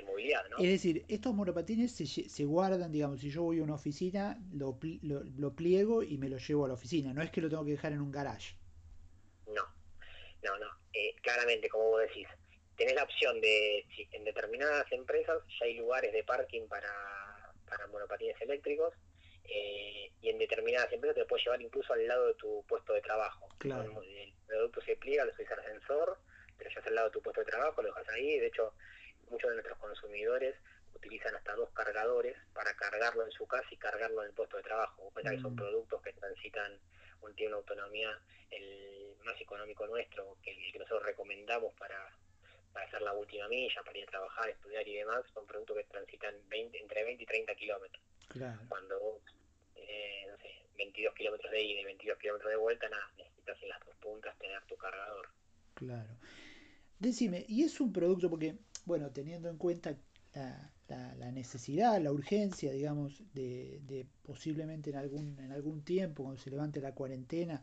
de, 0.00 0.06
movilidad. 0.06 0.48
¿no? 0.50 0.58
Es 0.58 0.70
decir, 0.70 1.04
estos 1.08 1.34
monopatines 1.34 1.92
se, 1.92 2.06
se, 2.06 2.44
guardan, 2.44 2.90
digamos, 2.92 3.20
si 3.20 3.30
yo 3.30 3.42
voy 3.42 3.60
a 3.60 3.62
una 3.62 3.74
oficina, 3.74 4.38
lo, 4.52 4.78
lo, 5.02 5.54
pliego 5.54 6.02
y 6.02 6.18
me 6.18 6.28
lo 6.28 6.38
llevo 6.38 6.64
a 6.64 6.68
la 6.68 6.74
oficina, 6.74 7.12
no 7.12 7.22
es 7.22 7.30
que 7.30 7.40
lo 7.40 7.48
tengo 7.48 7.64
que 7.64 7.72
dejar 7.72 7.92
en 7.92 8.00
un 8.00 8.10
garage. 8.10 8.56
No, 9.46 9.64
no, 10.42 10.58
no. 10.58 10.66
Eh, 10.92 11.14
claramente, 11.22 11.68
como 11.68 11.84
vos 11.90 12.02
decís, 12.02 12.26
tenés 12.76 12.94
la 12.94 13.04
opción 13.04 13.40
de, 13.40 13.86
si 13.94 14.08
en 14.12 14.24
determinadas 14.24 14.90
empresas 14.92 15.38
ya 15.58 15.66
hay 15.66 15.74
lugares 15.74 16.12
de 16.12 16.24
parking 16.24 16.66
para, 16.68 16.92
para 17.68 17.86
monopatines 17.88 18.40
eléctricos, 18.40 18.94
eh, 19.44 20.12
y 20.20 20.28
en 20.28 20.38
determinadas 20.38 20.92
empresas 20.92 21.16
te 21.16 21.24
puede 21.24 21.42
llevar 21.42 21.62
incluso 21.62 21.92
al 21.92 22.06
lado 22.06 22.26
de 22.26 22.34
tu 22.34 22.64
puesto 22.68 22.92
de 22.92 23.00
trabajo. 23.00 23.48
El 23.64 24.34
producto 24.46 24.80
se 24.82 24.96
pliega, 24.96 25.24
lo 25.24 25.34
subís 25.34 25.50
al 25.50 25.60
ascensor, 25.60 26.18
te 26.58 26.64
lo 26.64 26.70
llevas 26.70 26.86
al 26.86 26.94
lado 26.94 27.08
de 27.08 27.12
tu 27.12 27.22
puesto 27.22 27.40
de 27.40 27.50
trabajo, 27.50 27.82
lo 27.82 27.88
dejas 27.88 28.08
ahí. 28.10 28.38
De 28.38 28.46
hecho, 28.48 28.74
muchos 29.30 29.50
de 29.50 29.56
nuestros 29.56 29.78
consumidores 29.78 30.54
utilizan 30.94 31.34
hasta 31.34 31.54
dos 31.54 31.70
cargadores 31.70 32.36
para 32.52 32.74
cargarlo 32.74 33.24
en 33.24 33.30
su 33.30 33.46
casa 33.46 33.68
y 33.70 33.76
cargarlo 33.76 34.22
en 34.22 34.28
el 34.28 34.34
puesto 34.34 34.56
de 34.56 34.62
trabajo. 34.62 35.12
que 35.14 35.40
son 35.40 35.54
mm. 35.54 35.56
productos 35.56 36.02
que 36.02 36.12
transitan, 36.12 36.78
un, 37.22 37.34
tiene 37.34 37.52
una 37.52 37.58
autonomía 37.58 38.18
el 38.50 39.16
más 39.24 39.40
económico 39.40 39.86
nuestro, 39.86 40.36
que 40.42 40.50
el 40.52 40.72
que 40.72 40.78
nosotros 40.78 41.04
recomendamos 41.04 41.74
para, 41.74 42.10
para 42.72 42.86
hacer 42.86 43.02
la 43.02 43.12
última 43.12 43.48
milla, 43.48 43.82
para 43.82 43.98
ir 43.98 44.04
a 44.04 44.10
trabajar, 44.10 44.48
estudiar 44.48 44.86
y 44.86 44.96
demás, 44.96 45.22
son 45.34 45.46
productos 45.46 45.76
que 45.76 45.84
transitan 45.84 46.34
20, 46.48 46.78
entre 46.78 47.04
20 47.04 47.22
y 47.22 47.26
30 47.26 47.54
kilómetros. 47.54 48.02
Cuando 48.68 49.20
eh, 49.76 50.26
no 50.30 50.36
sé, 50.38 50.48
22 50.76 51.14
kilómetros 51.14 51.50
de 51.50 51.62
ida 51.62 51.80
y 51.80 51.84
22 51.84 52.18
kilómetros 52.18 52.50
de 52.50 52.56
vuelta, 52.56 52.88
nada, 52.88 53.10
necesitas 53.16 53.62
en 53.62 53.68
las 53.68 53.80
dos 53.84 53.96
puntas 53.96 54.38
tener 54.38 54.62
tu 54.66 54.76
cargador. 54.76 55.28
Claro. 55.74 56.10
Decime, 56.98 57.44
y 57.48 57.62
es 57.62 57.80
un 57.80 57.92
producto 57.92 58.28
porque, 58.28 58.56
bueno, 58.88 59.10
teniendo 59.12 59.48
en 59.48 59.58
cuenta 59.58 59.96
la, 60.34 61.14
la, 61.14 61.30
necesidad, 61.30 62.00
la 62.00 62.10
urgencia, 62.10 62.72
digamos, 62.72 63.22
de, 63.34 63.80
de, 63.82 64.06
posiblemente 64.22 64.90
en 64.90 64.96
algún, 64.96 65.38
en 65.38 65.52
algún 65.52 65.84
tiempo, 65.84 66.24
cuando 66.24 66.40
se 66.40 66.50
levante 66.50 66.80
la 66.80 66.94
cuarentena, 66.94 67.62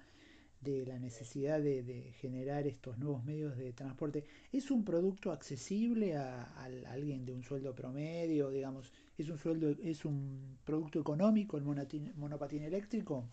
de 0.62 0.86
la 0.86 0.98
necesidad 0.98 1.60
de, 1.60 1.84
de 1.84 2.12
generar 2.14 2.66
estos 2.66 2.98
nuevos 2.98 3.24
medios 3.24 3.56
de 3.58 3.74
transporte, 3.74 4.24
¿es 4.52 4.72
un 4.72 4.84
producto 4.84 5.32
accesible 5.32 6.16
a, 6.16 6.44
alguien 6.90 7.26
de 7.26 7.34
un 7.34 7.44
sueldo 7.44 7.76
promedio, 7.76 8.50
digamos, 8.50 8.92
es 9.18 9.30
un 9.30 9.38
sueldo, 9.38 9.76
es 9.84 10.06
un 10.06 10.58
producto 10.64 11.00
económico 11.00 11.58
el 11.58 11.64
monopatín, 11.64 12.64
eléctrico? 12.64 13.26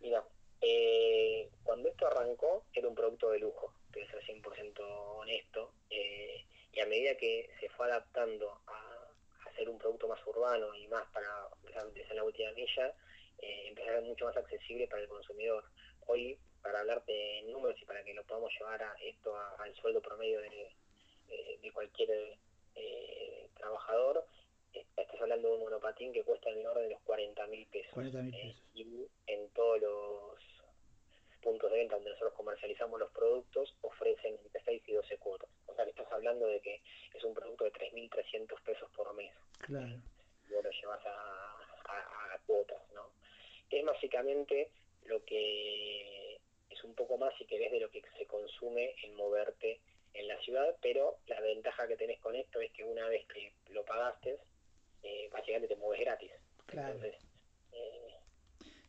Mira, 0.00 0.24
eh, 0.60 1.50
cuando 1.62 1.88
esto 1.88 2.06
arrancó 2.06 2.64
era 2.72 2.88
un 2.88 2.94
producto 2.94 3.30
de 3.30 3.38
lujo, 3.40 3.72
que 4.06 4.18
es 4.18 4.28
100% 4.28 4.80
honesto, 4.80 5.72
eh, 5.90 6.44
y 6.72 6.80
a 6.80 6.86
medida 6.86 7.16
que 7.16 7.50
se 7.60 7.68
fue 7.70 7.86
adaptando 7.86 8.60
a, 8.66 9.48
a, 9.48 9.52
ser 9.56 9.68
un 9.68 9.78
producto 9.78 10.06
más 10.06 10.24
urbano 10.26 10.74
y 10.74 10.86
más 10.88 11.04
para 11.12 11.48
empezar 11.82 12.14
la 12.14 12.24
última 12.24 12.52
milla, 12.52 12.94
eh, 13.38 13.74
a 13.76 13.84
ser 13.84 14.02
mucho 14.02 14.26
más 14.26 14.36
accesible 14.36 14.86
para 14.86 15.02
el 15.02 15.08
consumidor. 15.08 15.64
Hoy, 16.06 16.38
para 16.62 16.80
hablarte 16.80 17.12
de 17.12 17.42
números 17.50 17.80
y 17.80 17.84
para 17.84 18.02
que 18.04 18.14
lo 18.14 18.24
podamos 18.24 18.52
llevar 18.52 18.82
a 18.82 18.94
esto 19.02 19.34
al 19.58 19.74
sueldo 19.76 20.00
promedio 20.00 20.40
de, 20.40 20.70
de 21.60 21.72
cualquier 21.72 22.38
eh, 22.74 23.48
trabajador, 23.56 24.24
a 24.74 25.00
estas 25.00 25.20
hablando 25.20 25.48
de 25.48 25.54
un 25.54 25.60
monopatín 25.60 26.12
que 26.12 26.22
cuesta 26.22 26.50
en 26.50 26.60
el 26.60 26.66
orden 26.66 26.84
de 26.84 26.90
los 26.90 27.00
40 27.02 27.46
mil 27.48 27.66
pesos. 27.66 27.92
40 27.92 28.22
mil 28.22 28.32
pesos. 28.32 28.62
y 28.74 28.82
en 28.82 29.08
puntos 31.58 31.72
de 31.72 31.78
venta 31.78 31.96
donde 31.96 32.10
nosotros 32.10 32.34
comercializamos 32.34 33.00
los 33.00 33.10
productos 33.10 33.74
ofrecen 33.80 34.38
entre 34.44 34.62
6 34.64 34.82
y 34.86 34.92
12 34.92 35.18
cuotas. 35.18 35.50
O 35.66 35.74
sea 35.74 35.84
que 35.84 35.90
estás 35.90 36.06
hablando 36.12 36.46
de 36.46 36.60
que 36.60 36.80
es 37.12 37.24
un 37.24 37.34
producto 37.34 37.64
de 37.64 37.72
3.300 37.72 38.60
pesos 38.62 38.88
por 38.94 39.12
mes. 39.14 39.32
Claro. 39.58 39.88
Y 40.48 40.52
vos 40.52 40.62
lo 40.62 40.70
llevas 40.70 41.04
a, 41.04 42.34
a, 42.34 42.38
cuotas, 42.46 42.80
¿no? 42.94 43.10
Es 43.70 43.84
básicamente 43.84 44.70
lo 45.06 45.24
que 45.24 46.36
es 46.70 46.84
un 46.84 46.94
poco 46.94 47.18
más, 47.18 47.34
si 47.38 47.44
querés, 47.44 47.72
de 47.72 47.80
lo 47.80 47.90
que 47.90 48.02
se 48.16 48.26
consume 48.26 48.94
en 49.02 49.16
moverte 49.16 49.80
en 50.14 50.28
la 50.28 50.38
ciudad, 50.42 50.76
pero 50.80 51.18
la 51.26 51.40
ventaja 51.40 51.88
que 51.88 51.96
tenés 51.96 52.20
con 52.20 52.36
esto 52.36 52.60
es 52.60 52.70
que 52.72 52.84
una 52.84 53.08
vez 53.08 53.26
que 53.26 53.52
lo 53.72 53.84
pagaste, 53.84 54.38
eh, 55.02 55.28
básicamente 55.32 55.74
te 55.74 55.76
mueves 55.80 56.00
gratis. 56.04 56.30
Claro. 56.66 56.94
Entonces, 56.94 57.20
eh, 57.72 58.14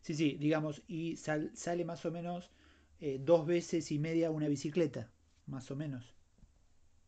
Sí, 0.02 0.14
sí, 0.14 0.38
digamos, 0.40 0.82
y 0.88 1.18
sal- 1.18 1.56
sale 1.56 1.84
más 1.84 2.06
o 2.06 2.12
menos 2.12 2.52
eh, 3.00 3.18
dos 3.20 3.46
veces 3.48 3.91
y 3.91 4.00
media 4.00 4.32
una 4.32 4.48
bicicleta, 4.48 5.13
más 5.46 5.72
o 5.72 5.75
menos. 5.75 6.15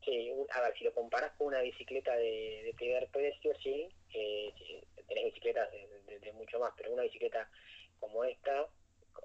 Sí, 0.03 0.31
a 0.53 0.61
ver, 0.61 0.75
si 0.77 0.83
lo 0.83 0.93
comparas 0.93 1.33
con 1.37 1.47
una 1.47 1.61
bicicleta 1.61 2.15
de, 2.15 2.63
de 2.65 2.73
primer 2.75 3.09
precio, 3.11 3.53
sí, 3.61 3.87
eh, 4.13 4.53
tenés 5.07 5.25
bicicletas 5.25 5.69
de, 5.71 6.01
de- 6.07 6.19
de 6.19 6.33
mucho 6.33 6.59
más, 6.59 6.73
pero 6.75 6.91
una 6.91 7.03
bicicleta 7.03 7.49
como 7.99 8.23
esta, 8.23 8.67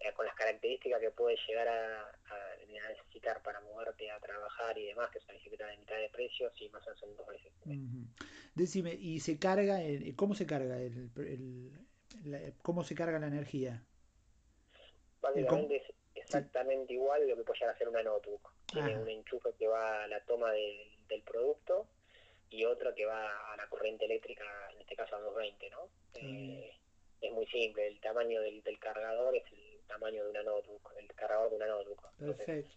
eh, 0.03 0.13
con 0.15 0.27
las 0.27 0.35
características 0.35 1.01
que 1.01 1.11
puedes 1.13 1.41
llegar 1.49 1.69
a, 1.69 2.03
a 2.03 2.57
necesitar 2.91 3.43
para 3.43 3.61
moverte 3.61 4.11
a 4.11 4.21
trabajar 4.21 4.77
y 4.79 4.87
demás, 4.87 5.11
que 5.11 5.19
es 5.19 5.25
una 5.25 5.35
bicicleta 5.35 5.67
de 5.67 5.79
mitad 5.79 5.97
de 5.97 6.11
precio, 6.11 6.53
sí, 6.55 6.69
más 6.69 6.83
o 6.87 6.91
menos 6.91 7.01
son 7.01 7.17
dos 7.17 7.27
veces. 7.27 7.53
Ujú. 7.65 8.07
Decime, 8.55 8.95
¿y 8.95 9.21
se 9.21 9.39
carga, 9.39 9.83
el- 9.83 10.15
cómo 10.17 10.35
se 10.35 10.47
carga 10.47 10.81
el, 10.81 11.11
el- 11.17 11.87
la- 12.25 12.53
cómo 12.63 12.85
se 12.85 12.95
carga 12.95 13.19
la 13.19 13.27
energía? 13.29 13.89
Básicamente 15.21 15.83
exactamente 16.27 16.93
igual 16.93 17.29
lo 17.29 17.37
que 17.37 17.43
puede 17.45 17.59
llegar 17.61 17.75
a 17.75 17.79
ser 17.79 17.89
una 17.89 18.03
notebook. 18.03 18.53
Tiene 18.67 18.99
un 18.99 19.09
enchufe 19.09 19.51
que 19.59 19.67
va 19.69 20.05
a 20.05 20.09
la 20.09 20.21
toma 20.25 20.53
del- 20.53 20.97
del 21.09 21.23
producto 21.23 21.87
y 22.51 22.65
otro 22.65 22.95
que 22.95 23.07
va 23.07 23.53
a 23.53 23.57
la 23.57 23.69
corriente 23.69 24.05
eléctrica, 24.05 24.45
en 24.75 24.81
este 24.81 24.95
caso 24.97 25.17
a 25.17 25.21
220, 25.21 25.71
¿no? 25.71 25.89
Eh, 26.15 26.73
es 27.21 27.33
muy 27.33 27.47
simple, 27.47 27.87
el 27.89 28.01
tamaño 28.01 28.41
del, 28.41 28.63
del 28.63 28.79
cargador 28.79 29.35
es 29.37 29.45
el 29.53 29.81
tamaño 29.87 30.25
de 30.25 30.31
una 30.31 30.43
notebook, 30.43 30.93
el 30.99 31.07
cargador 31.15 31.51
de 31.51 31.57
una 31.57 31.67
notebook. 31.67 32.03
Perfecto. 32.19 32.71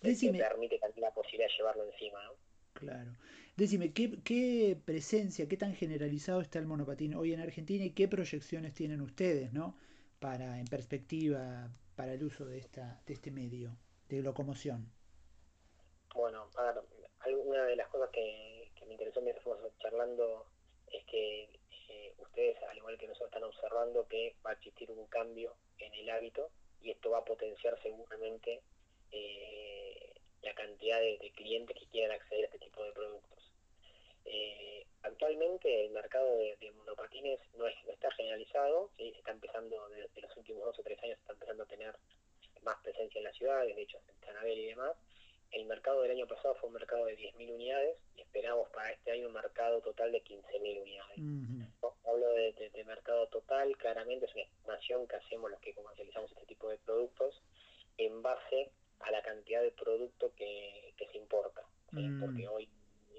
te- 0.00 0.08
Decime, 0.08 0.38
te 0.38 0.44
permite 0.44 0.78
también 0.78 1.02
la 1.02 1.12
posibilidad 1.12 1.48
de 1.48 1.54
llevarlo 1.56 1.84
encima, 1.84 2.22
¿no? 2.24 2.32
claro. 2.74 3.10
Decime, 3.56 3.92
¿qué, 3.92 4.18
qué 4.22 4.76
presencia, 4.84 5.48
qué 5.48 5.56
tan 5.56 5.74
generalizado 5.74 6.40
está 6.40 6.60
el 6.60 6.66
monopatín 6.66 7.14
hoy 7.14 7.32
en 7.32 7.40
Argentina 7.40 7.84
y 7.84 7.90
qué 7.90 8.06
proyecciones 8.06 8.72
tienen 8.74 9.00
ustedes, 9.00 9.52
¿no? 9.52 9.76
Para, 10.20 10.60
en 10.60 10.66
perspectiva, 10.66 11.68
para 11.98 12.12
el 12.14 12.22
uso 12.22 12.46
de 12.46 12.58
esta, 12.58 13.02
de 13.06 13.14
este 13.14 13.32
medio 13.32 13.76
de 14.08 14.22
locomoción. 14.22 14.88
Bueno, 16.14 16.48
a 16.54 16.62
ver, 16.62 16.80
alguna 17.18 17.64
de 17.64 17.74
las 17.74 17.88
cosas 17.88 18.08
que, 18.10 18.70
me 18.86 18.92
interesó 18.92 19.20
mientras 19.20 19.42
fuimos 19.42 19.76
charlando 19.80 20.46
es 20.92 21.04
que 21.06 21.50
eh, 21.88 22.14
ustedes, 22.18 22.56
al 22.70 22.76
igual 22.76 22.96
que 22.96 23.08
nosotros, 23.08 23.30
están 23.30 23.42
observando 23.42 24.06
que 24.06 24.36
va 24.46 24.50
a 24.50 24.52
existir 24.52 24.88
un 24.92 25.08
cambio 25.08 25.56
en 25.78 25.92
el 25.92 26.08
hábito 26.08 26.50
y 26.80 26.92
esto 26.92 27.10
va 27.10 27.18
a 27.18 27.24
potenciar 27.24 27.76
seguramente 27.82 28.62
eh, 29.10 30.14
la 30.42 30.54
cantidad 30.54 31.00
de, 31.00 31.32
clientes 31.34 31.76
que 31.76 31.86
quieran 31.88 32.12
acceder 32.12 32.44
a 32.44 32.46
este 32.46 32.60
tipo 32.60 32.84
de 32.84 32.92
productos. 32.92 33.52
Eh, 34.24 34.86
actualmente 35.02 35.84
el 35.84 35.90
mercado 35.90 36.36
de, 36.36 36.56
de 36.60 36.70
monopatines 36.70 37.40
no, 37.56 37.66
es, 37.66 37.74
generalizado, 38.44 38.90
¿sí? 38.96 39.10
se 39.12 39.18
está 39.18 39.30
empezando 39.32 39.88
desde 39.88 40.20
los 40.20 40.36
últimos 40.36 40.64
dos 40.64 40.78
o 40.78 40.82
tres 40.82 40.98
años, 41.02 41.16
se 41.16 41.20
está 41.22 41.32
empezando 41.32 41.62
a 41.62 41.66
tener 41.66 41.94
más 42.62 42.76
presencia 42.82 43.18
en 43.18 43.24
las 43.24 43.36
ciudades, 43.36 43.74
de 43.74 43.82
hecho 43.82 43.98
en 44.08 44.26
Sanabel 44.26 44.58
y 44.58 44.66
demás. 44.66 44.96
El 45.50 45.64
mercado 45.64 46.02
del 46.02 46.10
año 46.10 46.26
pasado 46.26 46.54
fue 46.56 46.68
un 46.68 46.74
mercado 46.74 47.06
de 47.06 47.16
10.000 47.16 47.50
unidades 47.54 47.96
y 48.16 48.20
esperamos 48.20 48.68
para 48.70 48.90
este 48.92 49.12
año 49.12 49.28
un 49.28 49.32
mercado 49.32 49.80
total 49.80 50.12
de 50.12 50.22
15.000 50.22 50.82
unidades. 50.82 51.18
No, 51.82 51.94
Hablo 52.04 52.28
de, 52.34 52.52
de- 52.52 52.70
de 52.70 52.84
mercado 52.84 53.26
total, 53.28 53.74
claramente 53.78 54.26
es 54.26 54.34
una 54.34 54.42
estimación 54.44 55.06
que 55.08 55.16
hacemos 55.16 55.50
los 55.50 55.60
que 55.60 55.72
comercializamos 55.74 56.30
este 56.32 56.44
tipo 56.46 56.68
de 56.68 56.76
productos 56.78 57.42
en 57.96 58.20
base 58.20 58.70
a 59.00 59.10
la 59.10 59.22
cantidad 59.22 59.62
de 59.62 59.70
producto 59.70 60.32
que, 60.34 60.92
que 60.98 61.06
se 61.08 61.16
importa. 61.16 61.62
¿sí? 61.92 62.00
Mm. 62.00 62.20
Porque 62.20 62.46
hoy 62.48 62.68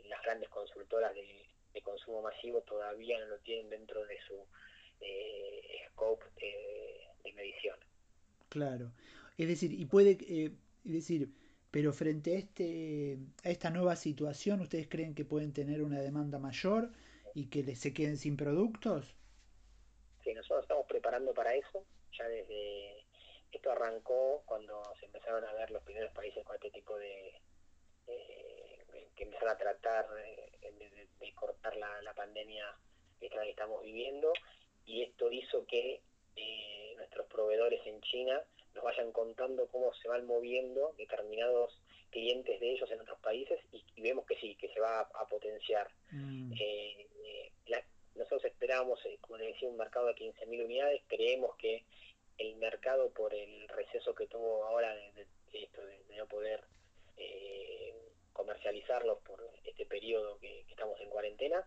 las 0.05 0.21
grandes 0.21 0.49
consultoras 0.49 1.15
de, 1.15 1.47
de 1.73 1.81
consumo 1.81 2.21
masivo 2.21 2.61
todavía 2.61 3.19
no 3.21 3.25
lo 3.27 3.39
tienen 3.39 3.69
dentro 3.71 4.05
de 4.05 4.19
su 4.27 4.45
eh, 5.01 5.61
scope 5.91 6.25
de, 6.41 7.07
de 7.23 7.33
medición. 7.33 7.77
Claro. 8.49 8.93
Es 9.37 9.47
decir, 9.47 9.71
y 9.73 9.85
puede, 9.85 10.17
eh, 10.21 10.51
es 10.85 10.91
decir, 10.93 11.29
pero 11.71 11.93
frente 11.93 12.35
a 12.35 12.39
este, 12.39 13.17
a 13.43 13.49
esta 13.49 13.69
nueva 13.69 13.95
situación, 13.95 14.61
¿ustedes 14.61 14.87
creen 14.87 15.15
que 15.15 15.25
pueden 15.25 15.53
tener 15.53 15.81
una 15.83 15.99
demanda 16.01 16.39
mayor 16.39 16.91
y 17.33 17.47
que 17.49 17.63
les 17.63 17.79
se 17.79 17.93
queden 17.93 18.17
sin 18.17 18.37
productos? 18.37 19.15
Sí, 20.23 20.33
nosotros 20.33 20.63
estamos 20.63 20.85
preparando 20.87 21.33
para 21.33 21.53
eso. 21.55 21.85
Ya 22.17 22.27
desde 22.27 23.05
esto 23.51 23.71
arrancó 23.71 24.43
cuando 24.45 24.81
se 24.99 25.05
empezaron 25.05 25.43
a 25.45 25.53
ver 25.53 25.71
los 25.71 25.83
primeros 25.83 26.11
países 26.13 26.43
con 26.43 26.55
este 26.55 26.71
tipo 26.71 26.97
de 26.97 27.41
eh, 28.07 29.09
que 29.15 29.23
empezaron 29.23 29.49
a 29.53 29.57
tratar 29.57 30.05
eh, 30.25 30.51
de, 30.61 30.89
de- 30.89 31.09
de 31.19 31.33
cortar 31.33 31.75
la, 31.77 32.01
la 32.01 32.13
pandemia 32.13 32.65
esta 33.21 33.41
que 33.43 33.49
estamos 33.51 33.83
viviendo 33.83 34.31
y 34.89 35.03
esto 35.03 35.31
hizo 35.31 35.65
que 35.65 36.01
eh, 36.35 36.93
nuestros 36.97 37.27
proveedores 37.27 37.85
en 37.85 38.01
China 38.01 38.41
nos 38.73 38.83
vayan 38.83 39.11
contando 39.11 39.67
cómo 39.67 39.93
se 39.95 40.07
van 40.07 40.25
moviendo 40.25 40.93
determinados 40.97 41.79
clientes 42.11 42.59
de 42.59 42.71
ellos 42.71 42.89
en 42.91 43.01
otros 43.01 43.19
países 43.19 43.59
y, 43.71 43.83
y 43.95 44.01
vemos 44.01 44.25
que 44.25 44.35
sí, 44.37 44.55
que 44.55 44.69
se 44.69 44.79
va 44.79 44.99
a, 45.01 45.09
a 45.21 45.27
potenciar. 45.27 45.89
Mm, 46.11 46.53
Eh, 46.59 47.07
eh, 47.25 47.51
la- 47.67 47.85
nosotros 48.15 48.45
esperábamos, 48.45 48.99
como 49.21 49.37
les 49.37 49.53
decía, 49.53 49.69
un 49.69 49.77
mercado 49.77 50.07
de 50.07 50.15
15.000 50.15 50.63
unidades. 50.63 51.01
Creemos 51.07 51.55
que 51.57 51.85
el 52.37 52.55
mercado, 52.55 53.11
por 53.13 53.33
el 53.33 53.67
receso 53.69 54.13
que 54.15 54.27
tuvo 54.27 54.63
ahora 54.65 54.95
de, 54.95 55.11
de- 55.13 55.27
de 55.51 55.63
esto 55.63 55.85
de, 55.85 56.03
de 56.05 56.15
no 56.17 56.27
poder 56.27 56.63
eh, 57.17 57.93
comercializarlos 58.33 59.19
por 59.19 59.43
este 59.65 59.85
periodo 59.85 60.39
que, 60.39 60.63
que 60.65 60.71
estamos 60.71 60.99
en 61.01 61.09
cuarentena, 61.09 61.65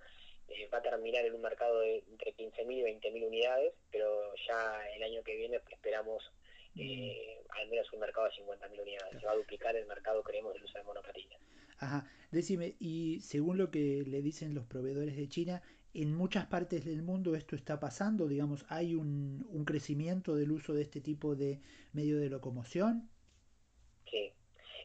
va 0.73 0.79
a 0.79 0.83
terminar 0.83 1.25
en 1.25 1.35
un 1.35 1.43
mercado 1.43 1.81
de 1.81 2.03
entre 2.11 2.35
15.000 2.35 2.73
y 2.73 2.83
20.000 2.83 3.27
unidades, 3.27 3.75
pero 3.91 4.35
ya 4.49 4.83
el 4.97 5.03
año 5.03 5.23
que 5.23 5.37
viene 5.37 5.61
esperamos 5.71 6.23
eh, 6.77 7.43
al 7.51 7.69
menos 7.69 7.93
un 7.93 8.01
mercado 8.01 8.27
de 8.27 8.33
50.000 8.33 8.81
unidades. 8.81 9.21
Se 9.21 9.27
va 9.27 9.33
a 9.33 9.37
duplicar 9.37 9.77
el 9.77 9.87
mercado, 9.87 10.23
creemos, 10.23 10.55
del 10.55 10.65
uso 10.65 10.79
de 10.79 10.85
monopatines. 10.85 11.39
Ajá. 11.79 12.07
Decime, 12.31 12.77
y 12.79 13.21
según 13.21 13.59
lo 13.59 13.71
que 13.71 14.05
le 14.07 14.23
dicen 14.23 14.55
los 14.55 14.65
proveedores 14.65 15.17
de 15.17 15.29
China, 15.29 15.63
en 15.93 16.15
muchas 16.15 16.47
partes 16.47 16.85
del 16.85 17.03
mundo 17.03 17.35
esto 17.35 17.57
está 17.57 17.79
pasando, 17.79 18.27
digamos, 18.27 18.65
hay 18.71 18.95
un, 18.95 19.47
un 19.51 19.65
crecimiento 19.67 20.35
del 20.35 20.53
uso 20.53 20.73
de 20.73 20.83
este 20.83 21.03
tipo 21.03 21.35
de 21.35 21.61
medio 21.93 22.19
de 22.19 22.31
locomoción. 22.31 23.11
Sí, 24.11 24.33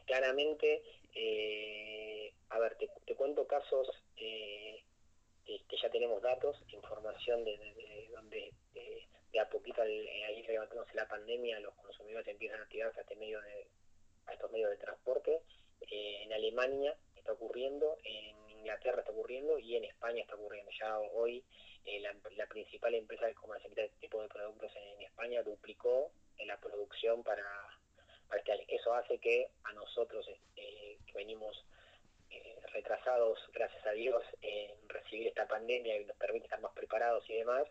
claramente, 0.04 0.82
eh, 1.14 2.34
a 2.50 2.58
ver, 2.58 2.76
te, 2.76 2.90
te 3.06 3.14
cuento 3.14 3.46
casos 3.46 3.88
eh, 4.16 4.82
que 5.68 5.76
ya 5.82 5.88
tenemos 5.90 6.20
datos, 6.22 6.56
información 6.68 7.44
de, 7.44 7.56
de- 7.56 7.74
de 7.74 8.08
donde 8.12 8.52
eh, 8.74 9.06
de 9.32 9.40
a 9.40 9.48
poquito 9.48 9.80
al, 9.82 9.90
eh, 9.90 10.34
ir 10.38 10.46
levantándose 10.46 10.94
la 10.94 11.08
pandemia, 11.08 11.60
los 11.60 11.74
consumidores 11.74 12.28
empiezan 12.28 12.60
a 12.60 12.64
activarse 12.64 12.98
a, 13.00 13.02
este 13.02 13.16
medio 13.16 13.40
de, 13.40 13.66
a 14.26 14.32
estos 14.34 14.50
medios 14.50 14.70
de 14.70 14.76
transporte. 14.76 15.40
Eh, 15.90 16.22
en 16.22 16.32
Alemania 16.32 16.94
está 17.16 17.32
ocurriendo, 17.32 17.96
en 18.04 18.50
Inglaterra 18.58 19.00
está 19.00 19.12
ocurriendo 19.12 19.58
y 19.58 19.76
en 19.76 19.84
España 19.84 20.22
está 20.22 20.34
ocurriendo. 20.34 20.70
Ya 20.78 20.98
hoy 20.98 21.44
eh, 21.84 22.00
la, 22.00 22.46
principal 22.46 22.94
empresa 22.94 23.26
que 23.28 23.34
comercializa 23.34 23.82
este 23.82 23.98
tipo 24.00 24.20
de 24.20 24.28
productos 24.28 24.70
en 24.76 25.02
España 25.02 25.42
duplicó 25.42 26.10
la 26.46 26.58
producción 26.60 27.22
para, 27.22 27.44
para 28.28 28.40
este 28.40 28.52
año. 28.52 28.64
Eso 28.68 28.92
hace 28.94 29.18
que 29.18 29.48
a 29.64 29.72
nosotros, 29.72 30.26
eh, 30.56 30.98
que 31.06 31.12
venimos 31.14 31.64
retrasados, 32.72 33.38
gracias 33.52 33.84
a 33.86 33.92
Dios, 33.92 34.22
en 34.42 34.88
recibir 34.88 35.26
esta 35.28 35.46
pandemia 35.48 36.00
y 36.00 36.04
nos 36.04 36.16
permite 36.16 36.44
estar 36.46 36.60
más 36.60 36.72
preparados 36.72 37.24
y 37.28 37.34
demás, 37.34 37.64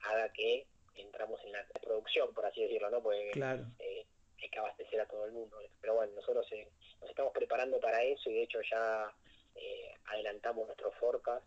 haga 0.00 0.28
que 0.32 0.66
entramos 0.94 1.40
en 1.44 1.52
la 1.52 1.64
producción, 1.82 2.32
por 2.34 2.46
así 2.46 2.62
decirlo, 2.62 2.90
¿no? 2.90 3.02
Porque 3.02 3.30
Claro. 3.32 3.64
eh, 3.78 4.06
hay 4.42 4.48
que 4.50 4.58
abastecer 4.58 5.00
a 5.00 5.06
todo 5.06 5.24
el 5.26 5.32
mundo. 5.32 5.58
Pero 5.80 5.94
bueno, 5.94 6.12
nosotros 6.14 6.46
eh, 6.52 6.68
nos 7.00 7.10
estamos 7.10 7.32
preparando 7.32 7.80
para 7.80 8.02
eso 8.02 8.30
y 8.30 8.34
de 8.34 8.42
hecho 8.42 8.58
ya 8.70 9.12
eh, 9.54 9.94
adelantamos 10.06 10.66
nuestro 10.66 10.92
forecast, 10.92 11.46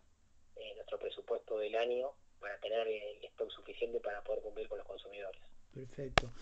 eh, 0.56 0.74
nuestro 0.74 0.98
presupuesto 0.98 1.58
del 1.58 1.74
año 1.76 2.12
para 2.40 2.58
tener 2.60 2.86
el 2.88 3.24
stock 3.24 3.50
suficiente 3.50 4.00
para 4.00 4.22
poder 4.22 4.42
cumplir 4.42 4.68
con 4.68 4.78
los 4.78 4.86
consumidores. 4.86 5.40
Perfecto. 5.72 6.32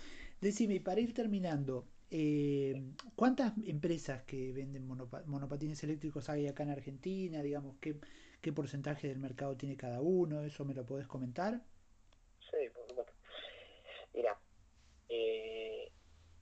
Decime, 0.41 0.81
para 0.81 1.01
ir 1.01 1.13
terminando, 1.15 1.89
eh, 2.11 2.83
¿cuántas 3.17 3.55
empresas 3.67 4.23
que 4.25 4.53
venden 4.53 4.87
monopa- 4.89 5.25
monopatines 5.27 5.83
eléctricos 5.85 6.29
hay 6.29 6.47
acá 6.49 6.63
en 6.65 6.71
Argentina? 6.71 7.43
Digamos, 7.43 7.77
¿qué, 7.81 7.97
porcentaje 8.53 9.09
del 9.09 9.19
mercado 9.19 9.57
tiene 9.57 9.77
cada 9.77 10.01
uno, 10.01 10.43
¿eso 10.45 10.65
me 10.65 10.75
lo 10.75 10.87
podés 10.87 11.07
comentar? 11.09 11.63
Sí, 12.51 12.69
por 12.75 12.87
supuesto. 12.89 13.13
Mira, 14.15 14.39
eh, 15.09 15.91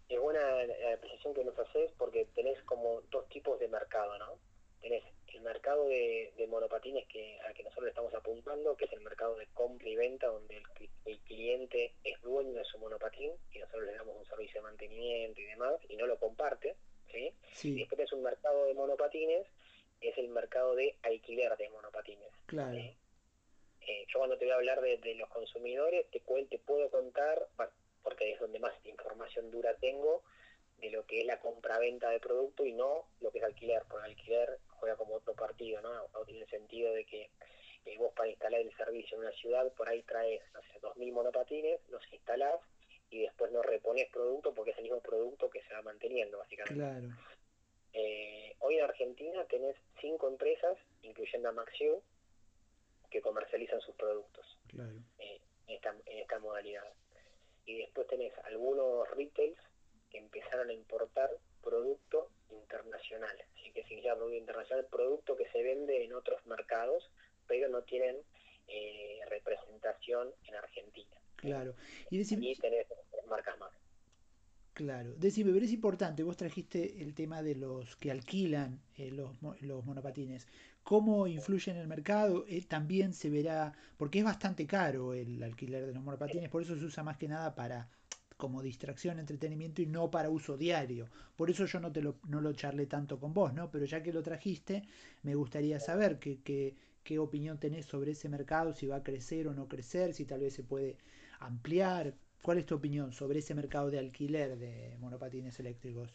es 0.08 0.20
buena 0.20 0.40
la 0.66 0.98
precisión 1.00 1.34
que 1.34 1.44
nos 1.44 1.58
haces 1.58 1.92
porque 1.98 2.26
tenés 2.34 2.62
como 2.64 3.02
dos 3.10 3.28
tipos 3.28 3.58
de 3.60 3.68
mercado, 3.68 4.18
¿no? 4.18 4.40
Tenés 4.80 5.04
el 5.34 5.42
mercado 5.42 5.88
de, 5.88 6.46
monopatines 6.48 7.06
que 7.08 7.40
al 7.40 7.54
que 7.54 7.64
nosotros 7.64 7.88
estamos 7.88 8.14
apuntando, 8.14 8.76
que 8.76 8.84
es 8.84 8.92
el 8.92 9.00
mercado 9.00 9.36
de 9.36 9.46
compra 9.48 9.88
y 9.88 9.96
venta, 9.96 10.28
donde 10.28 10.62
el, 11.04 11.18
cliente 11.20 11.94
es 12.04 12.20
dueño 12.22 12.52
de 12.52 12.64
su 12.64 12.78
monopatín 12.78 13.32
y 13.52 13.58
nosotros 13.58 13.84
le 13.84 13.94
damos 13.94 14.16
un 14.16 14.26
servicio 14.26 14.60
de 14.60 14.68
mantenimiento 14.68 15.40
y 15.40 15.44
demás, 15.44 15.74
y 15.88 15.96
no 15.96 16.06
lo 16.06 16.18
comparte, 16.18 16.76
¿sí? 17.10 17.32
Y 17.62 17.78
después 17.78 17.96
tenés 17.96 18.12
un 18.12 18.22
mercado 18.22 18.66
de 18.66 18.74
monopatines, 18.74 19.46
es 20.00 20.16
el 20.18 20.28
mercado 20.28 20.74
de 20.74 20.96
alquiler 21.02 21.56
de 21.56 21.70
monopatines. 21.70 22.30
Claro. 22.46 22.76
Eh, 22.76 24.06
yo 24.08 24.18
cuando 24.18 24.38
te 24.38 24.44
voy 24.44 24.52
a 24.52 24.56
hablar 24.56 24.80
de, 24.80 25.14
los 25.14 25.28
consumidores, 25.28 26.06
te, 26.10 26.20
te 26.20 26.58
puedo 26.58 26.90
contar, 26.90 27.48
porque 28.02 28.32
es 28.32 28.40
donde 28.40 28.58
más 28.58 28.74
información 28.84 29.50
dura 29.50 29.74
tengo, 29.76 30.22
de 30.78 30.90
lo 30.90 31.06
que 31.06 31.20
es 31.20 31.26
la 31.26 31.40
compra-venta 31.40 32.10
de 32.10 32.20
producto 32.20 32.64
y 32.64 32.72
no 32.72 33.06
lo 33.20 33.30
que 33.30 33.38
es 33.38 33.44
alquiler, 33.44 33.82
porque 33.88 34.06
alquiler 34.06 34.58
juega 34.84 34.96
como 34.98 35.14
otro 35.14 35.32
partido, 35.32 35.80
¿no? 35.80 36.08
No 36.12 36.24
tiene 36.26 36.46
sentido 36.46 36.92
de 36.92 37.06
que 37.06 37.30
eh, 37.86 37.96
vos 37.96 38.12
para 38.14 38.28
instalar 38.28 38.60
el 38.60 38.76
servicio 38.76 39.16
en 39.16 39.22
una 39.22 39.32
ciudad, 39.32 39.72
por 39.72 39.88
ahí 39.88 40.02
traes, 40.02 40.42
no 40.52 40.60
sé, 40.60 40.80
2.000 40.80 41.10
monopatines, 41.10 41.80
los 41.88 42.02
instalás 42.12 42.60
y 43.08 43.22
después 43.22 43.50
no 43.50 43.62
repones 43.62 44.10
producto 44.10 44.52
porque 44.52 44.72
es 44.72 44.76
el 44.76 44.84
mismo 44.84 45.00
producto 45.00 45.48
que 45.48 45.62
se 45.62 45.72
va 45.72 45.80
manteniendo, 45.80 46.36
básicamente. 46.36 46.84
Claro. 46.84 47.08
Eh, 47.94 48.54
hoy 48.58 48.76
en 48.76 48.84
Argentina 48.84 49.44
tenés 49.46 49.76
cinco 50.02 50.28
empresas, 50.28 50.76
incluyendo 51.00 51.48
a 51.48 51.52
Maxiu, 51.52 52.02
que 53.10 53.22
comercializan 53.22 53.80
sus 53.80 53.94
productos 53.94 54.44
eh, 55.18 55.40
en, 55.66 55.74
esta, 55.74 55.94
en 56.04 56.18
esta 56.18 56.38
modalidad. 56.40 56.92
Y 57.64 57.78
después 57.78 58.06
tenés 58.08 58.36
algunos 58.44 59.08
retails 59.12 59.58
que 60.10 60.18
empezaron 60.18 60.68
a 60.68 60.74
importar 60.74 61.30
producto 61.62 62.28
internacional. 62.50 63.36
Así 63.54 63.72
que 63.72 63.82
significa 63.84 64.14
producto 64.14 64.36
internacional, 64.36 64.86
producto 64.90 65.36
que 65.36 65.48
se 65.50 65.62
vende 65.62 66.04
en 66.04 66.12
otros 66.12 66.44
mercados, 66.46 67.10
pero 67.46 67.68
no 67.68 67.82
tienen 67.82 68.16
eh, 68.68 69.20
representación 69.28 70.32
en 70.44 70.54
Argentina. 70.54 71.16
Claro. 71.36 71.74
Y, 72.10 72.18
decime, 72.18 72.54
tenés 72.60 72.86
marcas 73.28 73.58
más. 73.58 73.72
Claro. 74.74 75.14
Decime, 75.16 75.52
pero 75.52 75.64
es 75.64 75.72
importante, 75.72 76.24
vos 76.24 76.36
trajiste 76.36 77.00
el 77.00 77.14
tema 77.14 77.42
de 77.42 77.54
los 77.54 77.96
que 77.96 78.10
alquilan 78.10 78.80
eh, 78.96 79.10
los, 79.10 79.36
los 79.60 79.84
monopatines. 79.84 80.48
¿Cómo 80.82 81.26
influye 81.26 81.70
en 81.70 81.78
el 81.78 81.86
mercado? 81.86 82.44
Eh, 82.48 82.62
también 82.66 83.14
se 83.14 83.30
verá, 83.30 83.72
porque 83.96 84.18
es 84.18 84.24
bastante 84.24 84.66
caro 84.66 85.14
el 85.14 85.42
alquiler 85.42 85.86
de 85.86 85.94
los 85.94 86.02
monopatines, 86.02 86.50
por 86.50 86.62
eso 86.62 86.76
se 86.76 86.84
usa 86.84 87.04
más 87.04 87.16
que 87.16 87.28
nada 87.28 87.54
para 87.54 87.88
como 88.36 88.62
distracción, 88.62 89.18
entretenimiento 89.18 89.82
y 89.82 89.86
no 89.86 90.10
para 90.10 90.30
uso 90.30 90.56
diario. 90.56 91.08
Por 91.36 91.50
eso 91.50 91.66
yo 91.66 91.80
no, 91.80 91.92
te 91.92 92.02
lo, 92.02 92.16
no 92.28 92.40
lo 92.40 92.52
charlé 92.52 92.86
tanto 92.86 93.18
con 93.18 93.32
vos, 93.32 93.54
¿no? 93.54 93.70
Pero 93.70 93.84
ya 93.84 94.02
que 94.02 94.12
lo 94.12 94.22
trajiste, 94.22 94.82
me 95.22 95.34
gustaría 95.34 95.78
saber 95.80 96.18
qué, 96.18 96.42
qué, 96.42 96.74
qué 97.04 97.18
opinión 97.18 97.58
tenés 97.58 97.86
sobre 97.86 98.12
ese 98.12 98.28
mercado, 98.28 98.72
si 98.72 98.86
va 98.86 98.96
a 98.96 99.02
crecer 99.02 99.46
o 99.46 99.54
no 99.54 99.68
crecer, 99.68 100.14
si 100.14 100.24
tal 100.24 100.40
vez 100.40 100.54
se 100.54 100.64
puede 100.64 100.96
ampliar. 101.38 102.14
¿Cuál 102.42 102.58
es 102.58 102.66
tu 102.66 102.74
opinión 102.74 103.12
sobre 103.12 103.38
ese 103.38 103.54
mercado 103.54 103.90
de 103.90 103.98
alquiler 103.98 104.56
de 104.56 104.96
monopatines 104.98 105.58
eléctricos? 105.60 106.10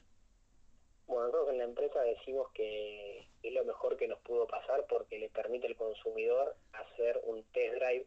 Bueno, 1.08 1.26
nosotros 1.28 1.50
en 1.50 1.58
la 1.58 1.64
empresa 1.64 2.02
decimos 2.02 2.52
que 2.54 3.28
es 3.42 3.54
lo 3.54 3.66
mejor 3.66 3.98
que 3.98 4.08
nos 4.08 4.20
pudo 4.20 4.46
pasar 4.46 4.86
porque 4.88 5.18
le 5.18 5.30
permite 5.30 5.68
al 5.68 5.76
consumidor 5.76 6.56
hacer 6.74 7.20
un 7.26 7.44
test 7.46 7.76
drive 7.76 8.06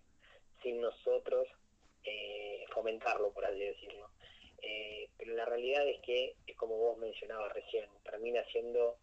sin 0.62 0.80
nosotros 0.80 1.48
eh, 2.04 2.64
fomentarlo, 2.72 3.32
por 3.32 3.44
así 3.44 3.60
decirlo. 3.60 4.10
Eh, 4.60 5.08
pero 5.16 5.34
la 5.34 5.44
realidad 5.44 5.86
es 5.86 6.00
que, 6.00 6.34
es 6.46 6.56
como 6.56 6.76
vos 6.76 6.98
mencionabas 6.98 7.52
recién, 7.52 7.88
termina 8.04 8.44
siendo 8.46 8.96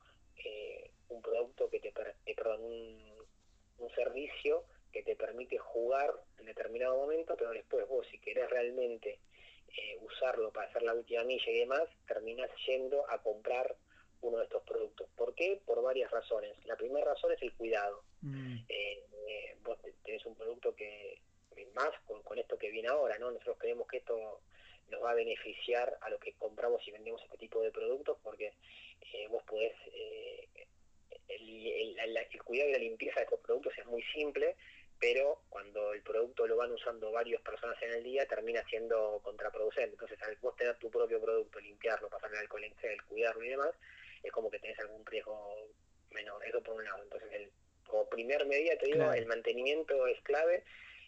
eh, 0.43 0.91
un 1.09 1.21
producto 1.21 1.69
que 1.69 1.79
te, 1.79 1.91
perdón, 2.33 2.63
un, 2.63 3.09
servicio 3.95 4.63
que 4.93 5.03
te 5.03 5.15
permite 5.15 5.57
jugar 5.57 6.13
en 6.37 6.45
determinado 6.45 6.95
momento, 6.95 7.35
pero 7.35 7.51
después 7.51 7.87
vos 7.87 8.05
si 8.11 8.19
querés 8.19 8.49
realmente 8.49 9.19
usarlo 10.01 10.51
para 10.51 10.67
hacer 10.69 10.83
la 10.83 10.93
última 10.93 11.23
milla 11.23 11.51
y 11.51 11.59
demás, 11.59 11.83
terminás 12.07 12.49
yendo 12.65 13.09
a 13.09 13.21
comprar 13.21 13.75
uno 14.21 14.37
de 14.37 14.43
estos 14.43 14.63
productos. 14.63 15.09
¿Por 15.15 15.33
qué? 15.35 15.59
Por 15.65 15.81
varias 15.81 16.11
razones. 16.11 16.55
La 16.65 16.75
primera 16.75 17.13
razón 17.13 17.31
es 17.33 17.41
el 17.41 17.53
cuidado. 17.53 18.03
Mm. 18.21 18.59
vos 19.63 19.77
tenés 20.03 20.25
un 20.25 20.35
producto 20.35 20.73
que 20.75 21.19
más 21.73 21.89
con, 22.05 22.37
esto 22.37 22.57
que 22.57 22.69
viene 22.69 22.89
ahora, 22.89 23.17
¿no? 23.17 23.31
Nosotros 23.31 23.57
creemos 23.59 23.87
que 23.87 23.97
esto 23.97 24.41
nos 24.89 25.03
va 25.03 25.11
a 25.11 25.15
beneficiar 25.15 25.97
a 26.01 26.09
los 26.09 26.19
que 26.19 26.33
compramos 26.33 26.85
y 26.87 26.91
vendemos 26.91 27.21
este 27.23 27.37
tipo 27.37 27.61
de 27.61 27.71
productos 27.71 28.17
porque 28.23 28.53
eh, 29.13 29.27
vos 29.29 29.43
podés, 29.43 29.73
eh, 29.93 30.47
el, 31.27 32.43
cuidado 32.43 32.69
y 32.69 32.73
la 32.73 32.79
limpieza 32.79 33.19
de 33.19 33.25
estos 33.25 33.39
productos 33.41 33.77
es 33.77 33.85
muy 33.85 34.01
simple, 34.13 34.55
pero 34.99 35.41
cuando 35.49 35.93
el 35.93 36.01
producto 36.01 36.47
lo 36.47 36.57
van 36.57 36.71
usando 36.71 37.11
varias 37.11 37.41
personas 37.41 37.81
en 37.83 37.91
el 37.93 38.03
día 38.03 38.25
termina 38.25 38.63
siendo 38.65 39.19
contraproducente. 39.23 39.91
Entonces 39.91 40.21
al 40.23 40.35
vos 40.37 40.55
tener 40.55 40.75
tu 40.77 40.89
propio 40.89 41.21
producto, 41.21 41.59
limpiarlo, 41.59 42.09
pasarle 42.09 42.39
alcohol 42.39 42.63
en 42.63 42.75
gel, 42.77 43.01
cuidarlo 43.03 43.43
y 43.43 43.49
demás, 43.49 43.71
es 44.23 44.31
como 44.31 44.49
que 44.49 44.59
tenés 44.59 44.79
algún 44.79 45.05
riesgo 45.05 45.55
menor. 46.11 46.43
Eso 46.45 46.61
por 46.61 46.75
un 46.75 46.83
lado. 46.83 47.03
Entonces 47.03 47.31
el, 47.31 47.51
como 47.87 48.09
primer 48.09 48.45
medida 48.45 48.77
te 48.77 48.87
digo, 48.87 49.11
el 49.13 49.25
mantenimiento 49.25 50.07
es 50.07 50.19
clave 50.21 50.63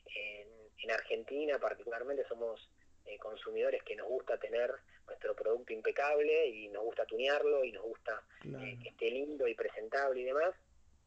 en, 0.06 0.92
Argentina 0.92 1.58
particularmente 1.58 2.28
somos 2.28 2.70
eh, 3.06 3.18
consumidores 3.18 3.82
que 3.84 3.96
nos 3.96 4.08
gusta 4.10 4.38
tener 4.38 4.70
nuestro 5.08 5.34
producto 5.36 5.72
impecable 5.72 6.48
y 6.48 6.68
nos 6.68 6.84
gusta 6.84 7.06
tunearlo 7.06 7.64
y 7.64 7.72
nos 7.72 7.84
gusta 7.84 8.22
eh, 8.44 8.78
que 8.82 8.90
esté 8.90 9.10
lindo 9.10 9.48
y 9.48 9.56
presentable 9.56 10.20
y 10.20 10.26
demás. 10.26 10.54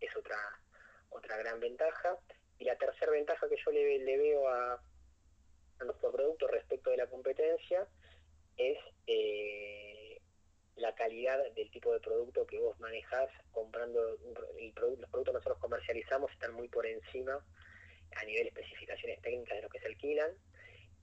Es 0.01 0.17
otra, 0.17 0.39
otra 1.11 1.37
gran 1.37 1.61
ventaja. 1.61 2.17
Y 2.59 2.65
la 2.65 2.77
tercera 2.77 3.13
ventaja 3.13 3.49
que 3.49 3.57
yo 3.63 3.71
le, 3.73 4.17
veo 4.17 4.49
a, 4.49 4.81
nuestro 5.85 6.13
producto 6.13 6.47
respecto 6.47 6.91
de 6.91 6.97
la 6.97 7.07
competencia 7.07 7.87
es 8.57 8.79
eh, 9.07 10.21
la 10.77 10.95
calidad 10.95 11.39
del 11.55 11.71
tipo 11.71 11.93
de 11.93 12.01
producto 12.01 12.47
que 12.47 12.59
vos 12.59 12.79
manejás 12.81 13.29
comprando 13.53 14.17
el 14.59 14.73
producto, 14.73 15.03
los 15.03 15.11
productos 15.11 15.25
que 15.25 15.39
nosotros 15.39 15.59
comercializamos 15.59 16.33
están 16.33 16.55
muy 16.55 16.69
por 16.69 16.87
encima 16.87 17.45
a 18.17 18.25
nivel 18.25 18.47
especificaciones 18.47 19.21
técnicas 19.23 19.57
de 19.57 19.63
lo 19.63 19.69
que 19.69 19.81
se 19.81 19.87
alquilan 19.87 20.31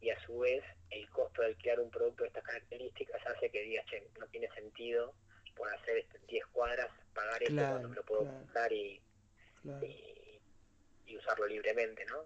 y 0.02 0.10
a 0.10 0.20
su 0.26 0.40
vez 0.40 0.64
el 0.90 1.08
costo 1.10 1.42
de 1.42 1.50
alquilar 1.50 1.80
un 1.80 1.92
producto 1.92 2.24
de 2.24 2.30
estas 2.30 2.44
características 2.44 3.26
hace 3.28 3.50
que 3.50 3.62
digas, 3.62 3.86
che, 3.86 4.08
no 4.20 4.28
tiene 4.28 4.50
sentido 4.54 5.14
por 5.56 5.70
hacer 5.74 6.06
10 6.28 6.46
cuadras 6.48 6.90
pagar 7.14 7.44
esto 7.44 7.56
cuando 7.56 7.90
me 7.90 7.96
lo 7.96 8.04
puedo 8.04 8.26
comprar 8.26 8.72
y, 8.72 9.00
y, 11.06 11.18
usarlo 11.18 11.46
libremente, 11.46 12.06
¿no? 12.06 12.26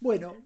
Bueno, 0.00 0.42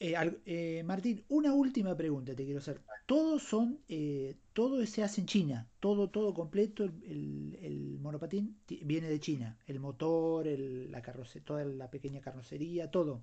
eh, 0.00 0.14
eh, 0.46 0.82
Martín, 0.84 1.24
una 1.28 1.52
última 1.52 1.96
pregunta 1.96 2.34
te 2.34 2.44
quiero 2.44 2.60
hacer. 2.60 2.80
Todos 3.06 3.42
son, 3.42 3.82
eh, 3.88 4.34
todo 4.52 4.84
se 4.86 5.02
hace 5.02 5.22
en 5.22 5.26
China, 5.26 5.68
todo, 5.80 6.10
todo 6.10 6.34
completo, 6.34 6.84
el, 6.84 7.58
el, 7.60 7.98
monopatín 7.98 8.60
viene 8.68 9.08
de 9.08 9.18
China, 9.18 9.58
el 9.66 9.80
motor, 9.80 10.46
el, 10.46 10.92
la 10.92 11.02
carrocería, 11.02 11.44
toda 11.44 11.64
la 11.64 11.90
pequeña 11.90 12.20
carrocería, 12.20 12.90
todo. 12.90 13.22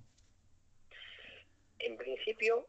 En 1.78 1.96
principio, 1.96 2.66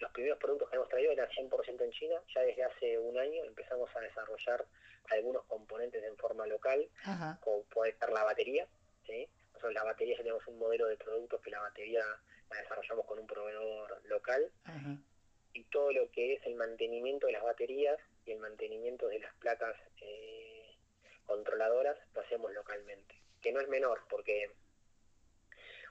los 0.00 0.10
primeros 0.12 0.38
productos 0.38 0.70
que 0.70 0.76
hemos 0.76 0.88
traído 0.88 1.12
eran 1.12 1.28
100% 1.28 1.84
en 1.84 1.90
China. 1.90 2.14
Ya 2.34 2.42
desde 2.42 2.64
hace 2.64 2.98
un 2.98 3.18
año 3.18 3.44
empezamos 3.44 3.90
a 3.94 4.00
desarrollar 4.00 4.64
algunos 5.10 5.44
componentes 5.44 6.02
en 6.02 6.16
forma 6.16 6.46
local, 6.46 6.88
como 7.40 7.62
puede 7.64 7.94
ser 7.98 8.10
la 8.10 8.24
batería. 8.24 8.66
¿sí? 9.06 9.28
Nosotros 9.52 9.74
la 9.74 9.84
batería 9.84 10.16
tenemos 10.16 10.46
un 10.46 10.58
modelo 10.58 10.86
de 10.86 10.96
productos 10.96 11.40
que 11.40 11.50
la 11.50 11.60
batería 11.60 12.02
desarrollamos 12.58 13.06
con 13.06 13.18
un 13.18 13.26
proveedor 13.26 14.00
local. 14.04 14.50
Y 15.54 15.64
todo 15.64 15.92
lo 15.92 16.10
que 16.10 16.34
es 16.34 16.46
el 16.46 16.54
mantenimiento 16.54 17.26
de 17.26 17.34
las 17.34 17.42
baterías 17.42 17.98
y 18.24 18.32
el 18.32 18.38
mantenimiento 18.38 19.08
de 19.08 19.18
las 19.18 19.34
placas 19.34 19.76
eh, 20.00 20.74
controladoras 21.26 21.98
lo 22.14 22.20
hacemos 22.22 22.52
localmente. 22.52 23.14
Que 23.42 23.52
no 23.52 23.60
es 23.60 23.68
menor, 23.68 24.00
porque 24.08 24.50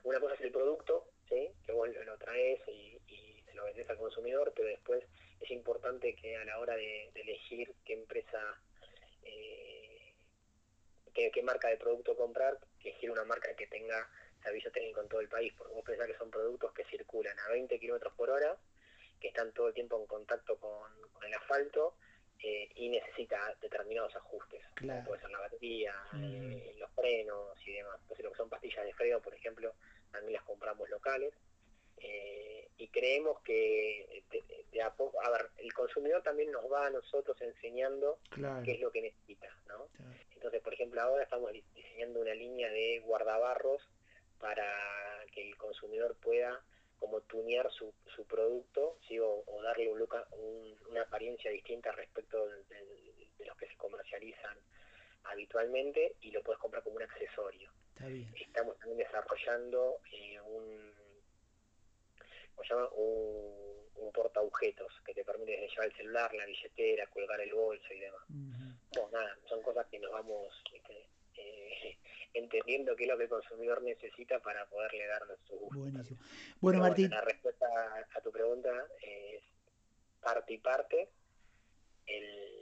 una 0.04 0.20
cosa 0.20 0.34
es 0.36 0.42
el 0.42 0.52
producto, 0.52 1.06
que 1.28 1.72
vos 1.72 1.88
lo 2.06 2.18
traes 2.18 2.60
y, 2.68 3.00
se 3.46 3.54
lo 3.54 3.66
vendes 3.66 3.90
al 3.90 3.98
consumidor, 3.98 4.54
pero 4.56 4.68
después 4.68 5.04
es 5.40 5.52
importante 5.52 6.16
que 6.16 6.38
a 6.38 6.46
la 6.46 6.60
hora 6.60 6.76
de, 6.76 7.10
elegir 7.16 7.74
qué 7.86 7.94
empresa, 7.94 8.40
eh, 9.24 10.14
qué, 11.14 11.32
qué 11.32 11.44
marca 11.44 11.70
de 11.70 11.78
producto 11.78 12.16
comprar, 12.16 12.58
elegir 12.82 13.12
una 13.12 13.24
marca 13.24 13.56
que 13.56 13.68
tenga 13.68 14.10
servicio 14.42 14.72
técnico 14.72 15.02
en 15.02 15.08
todo 15.08 15.22
el 15.22 15.28
país, 15.28 15.54
porque 15.58 15.74
vos 15.74 15.84
pensás 15.84 16.08
que 16.08 16.18
son 16.18 16.32
productos 16.32 16.74
que 16.74 16.86
circulan 16.86 17.38
a 17.40 17.50
20 17.50 17.80
kilómetros 17.80 18.14
por 18.14 18.30
hora, 18.30 18.58
que 19.20 19.28
están 19.30 19.52
todo 19.54 19.68
el 19.68 19.74
tiempo 19.74 20.00
en 20.00 20.08
contacto 20.08 20.58
con, 20.58 20.90
el 21.26 21.34
asfalto, 21.34 21.96
eh, 22.44 22.70
y 22.76 22.90
necesita 22.90 23.56
determinados 23.62 24.16
ajustes, 24.16 24.62
como 24.80 25.04
puede 25.04 25.22
ser 25.22 25.30
la 25.30 25.40
batería, 25.40 25.94
eh, 26.16 26.76
los 26.80 26.90
frenos 26.92 27.56
y 27.68 27.74
demás. 27.74 27.98
Entonces 28.02 28.26
lo 28.26 28.32
que 28.32 28.38
son 28.38 28.50
pastillas 28.50 28.84
de 28.84 28.94
freno, 28.94 29.22
por 29.22 29.36
ejemplo, 29.36 29.76
también 30.12 30.34
las 30.34 30.44
compramos 30.44 30.90
locales. 30.90 31.34
Eh, 31.98 32.68
y 32.78 32.88
creemos 32.88 33.40
que 33.42 34.24
de, 34.72 34.82
a 34.82 34.92
poco, 34.92 35.24
a 35.24 35.30
ver, 35.30 35.52
el 35.58 35.72
consumidor 35.72 36.24
también 36.24 36.52
nos 36.52 36.64
va 36.72 36.88
a 36.88 36.90
nosotros 36.90 37.40
enseñando 37.42 38.18
qué 38.64 38.72
es 38.72 38.80
lo 38.80 38.92
que 38.92 39.04
necesita, 39.04 39.48
¿no? 39.68 39.88
Entonces, 40.34 40.62
por 40.64 40.74
ejemplo, 40.74 41.00
ahora 41.00 41.24
estamos 41.24 41.52
diseñando 41.52 42.22
una 42.22 42.34
línea 42.34 42.72
de 42.72 43.00
guardabarros 43.06 43.88
para 44.42 44.66
que 45.32 45.48
el 45.48 45.56
consumidor 45.56 46.16
pueda 46.18 46.62
como 47.00 47.22
tunear 47.22 47.72
su, 47.72 47.94
su 48.16 48.26
producto 48.26 48.98
¿sí? 49.08 49.18
o, 49.20 49.44
darle 49.64 49.90
un 49.90 50.78
una 50.90 51.02
apariencia 51.04 51.50
distinta 51.50 51.92
respecto 51.92 52.46
de, 52.48 53.46
los 53.46 53.58
que 53.58 53.68
se 53.68 53.76
comercializan 53.78 54.58
habitualmente 55.24 56.16
y 56.22 56.32
lo 56.32 56.44
puedes 56.44 56.60
comprar 56.60 56.84
como 56.84 56.98
un 56.98 57.04
accesorio. 57.04 57.72
Estamos 58.36 58.78
también 58.80 58.98
desarrollando 58.98 60.00
eh, 60.12 60.40
un, 60.42 60.94
llama? 62.68 62.90
un, 62.94 63.72
un 63.96 64.12
porta 64.12 64.42
que 65.06 65.14
te 65.14 65.24
permite 65.24 65.68
llevar 65.68 65.86
el 65.86 65.96
celular, 65.96 66.34
la 66.34 66.46
billetera, 66.46 67.08
colgar 67.08 67.40
el 67.42 67.54
bolso 67.54 67.94
y 67.94 68.00
demás. 68.00 68.22
Bueno, 68.28 69.10
nada, 69.12 69.38
son 69.48 69.62
cosas 69.62 69.88
que 69.88 70.00
nos 70.00 70.12
vamos 70.12 70.48
este, 70.74 71.08
eh, 71.38 71.98
entendiendo 72.34 72.96
qué 72.96 73.04
es 73.04 73.10
lo 73.10 73.18
que 73.18 73.24
el 73.24 73.30
consumidor 73.30 73.82
necesita 73.84 74.40
para 74.40 74.66
poderle 74.68 75.08
dar 75.08 75.24
su 75.48 75.56
gusto. 75.56 75.80
Buenísimo. 75.80 76.20
Bueno, 76.60 76.80
Martín. 76.80 77.10
la 77.10 77.22
respuesta 77.22 77.68
a 78.16 78.22
tu 78.22 78.32
pregunta 78.32 78.70
es 79.02 79.44
parte 80.22 80.54
y 80.54 80.58
parte. 80.58 81.10
El, 82.06 82.62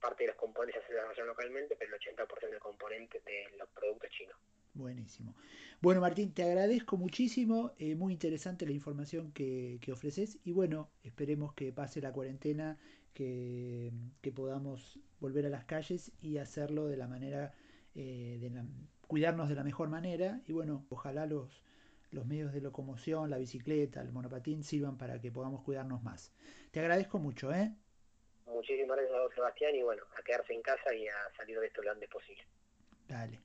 parte 0.00 0.24
de 0.24 0.28
los 0.28 0.36
componentes 0.36 0.82
se 0.86 0.94
desarrollan 0.94 1.26
localmente, 1.26 1.76
pero 1.78 1.94
el 1.94 2.00
80% 2.00 2.50
del 2.50 2.58
componente 2.58 3.20
de 3.24 3.56
los 3.58 3.68
productos 3.68 4.10
chinos. 4.10 4.36
Buenísimo. 4.72 5.34
Bueno, 5.80 6.00
Martín, 6.00 6.32
te 6.32 6.42
agradezco 6.42 6.96
muchísimo. 6.96 7.72
Eh, 7.78 7.94
muy 7.94 8.12
interesante 8.12 8.64
la 8.64 8.72
información 8.72 9.32
que, 9.32 9.78
que, 9.82 9.92
ofreces. 9.92 10.38
Y 10.44 10.52
bueno, 10.52 10.90
esperemos 11.02 11.52
que 11.54 11.72
pase 11.72 12.00
la 12.00 12.12
cuarentena, 12.12 12.78
que, 13.12 13.92
que 14.22 14.32
podamos 14.32 14.98
volver 15.18 15.46
a 15.46 15.50
las 15.50 15.64
calles 15.64 16.12
y 16.22 16.38
hacerlo 16.38 16.86
de 16.86 16.96
la 16.96 17.08
manera 17.08 17.52
eh, 17.94 18.38
de 18.40 18.50
cuidarnos 19.06 19.48
de 19.48 19.54
la 19.54 19.64
mejor 19.64 19.88
manera 19.88 20.40
y 20.46 20.52
bueno, 20.52 20.86
ojalá 20.88 21.26
los, 21.26 21.62
los 22.10 22.26
medios 22.26 22.52
de 22.52 22.60
locomoción, 22.60 23.30
la 23.30 23.38
bicicleta, 23.38 24.00
el 24.00 24.12
monopatín 24.12 24.62
sirvan 24.62 24.98
para 24.98 25.20
que 25.20 25.30
podamos 25.30 25.62
cuidarnos 25.62 26.02
más. 26.02 26.32
Te 26.70 26.80
agradezco 26.80 27.18
mucho, 27.18 27.52
¿eh? 27.52 27.74
Muchísimas 28.46 28.96
gracias 28.96 29.18
a 29.18 29.34
Sebastián 29.34 29.74
y 29.74 29.82
bueno, 29.82 30.02
a 30.18 30.22
quedarse 30.22 30.52
en 30.52 30.62
casa 30.62 30.94
y 30.94 31.06
a 31.06 31.36
salir 31.36 31.58
de 31.58 31.66
esto 31.66 31.82
lo 31.82 31.92
antes 31.92 32.08
posible. 32.08 32.44
Dale. 33.08 33.40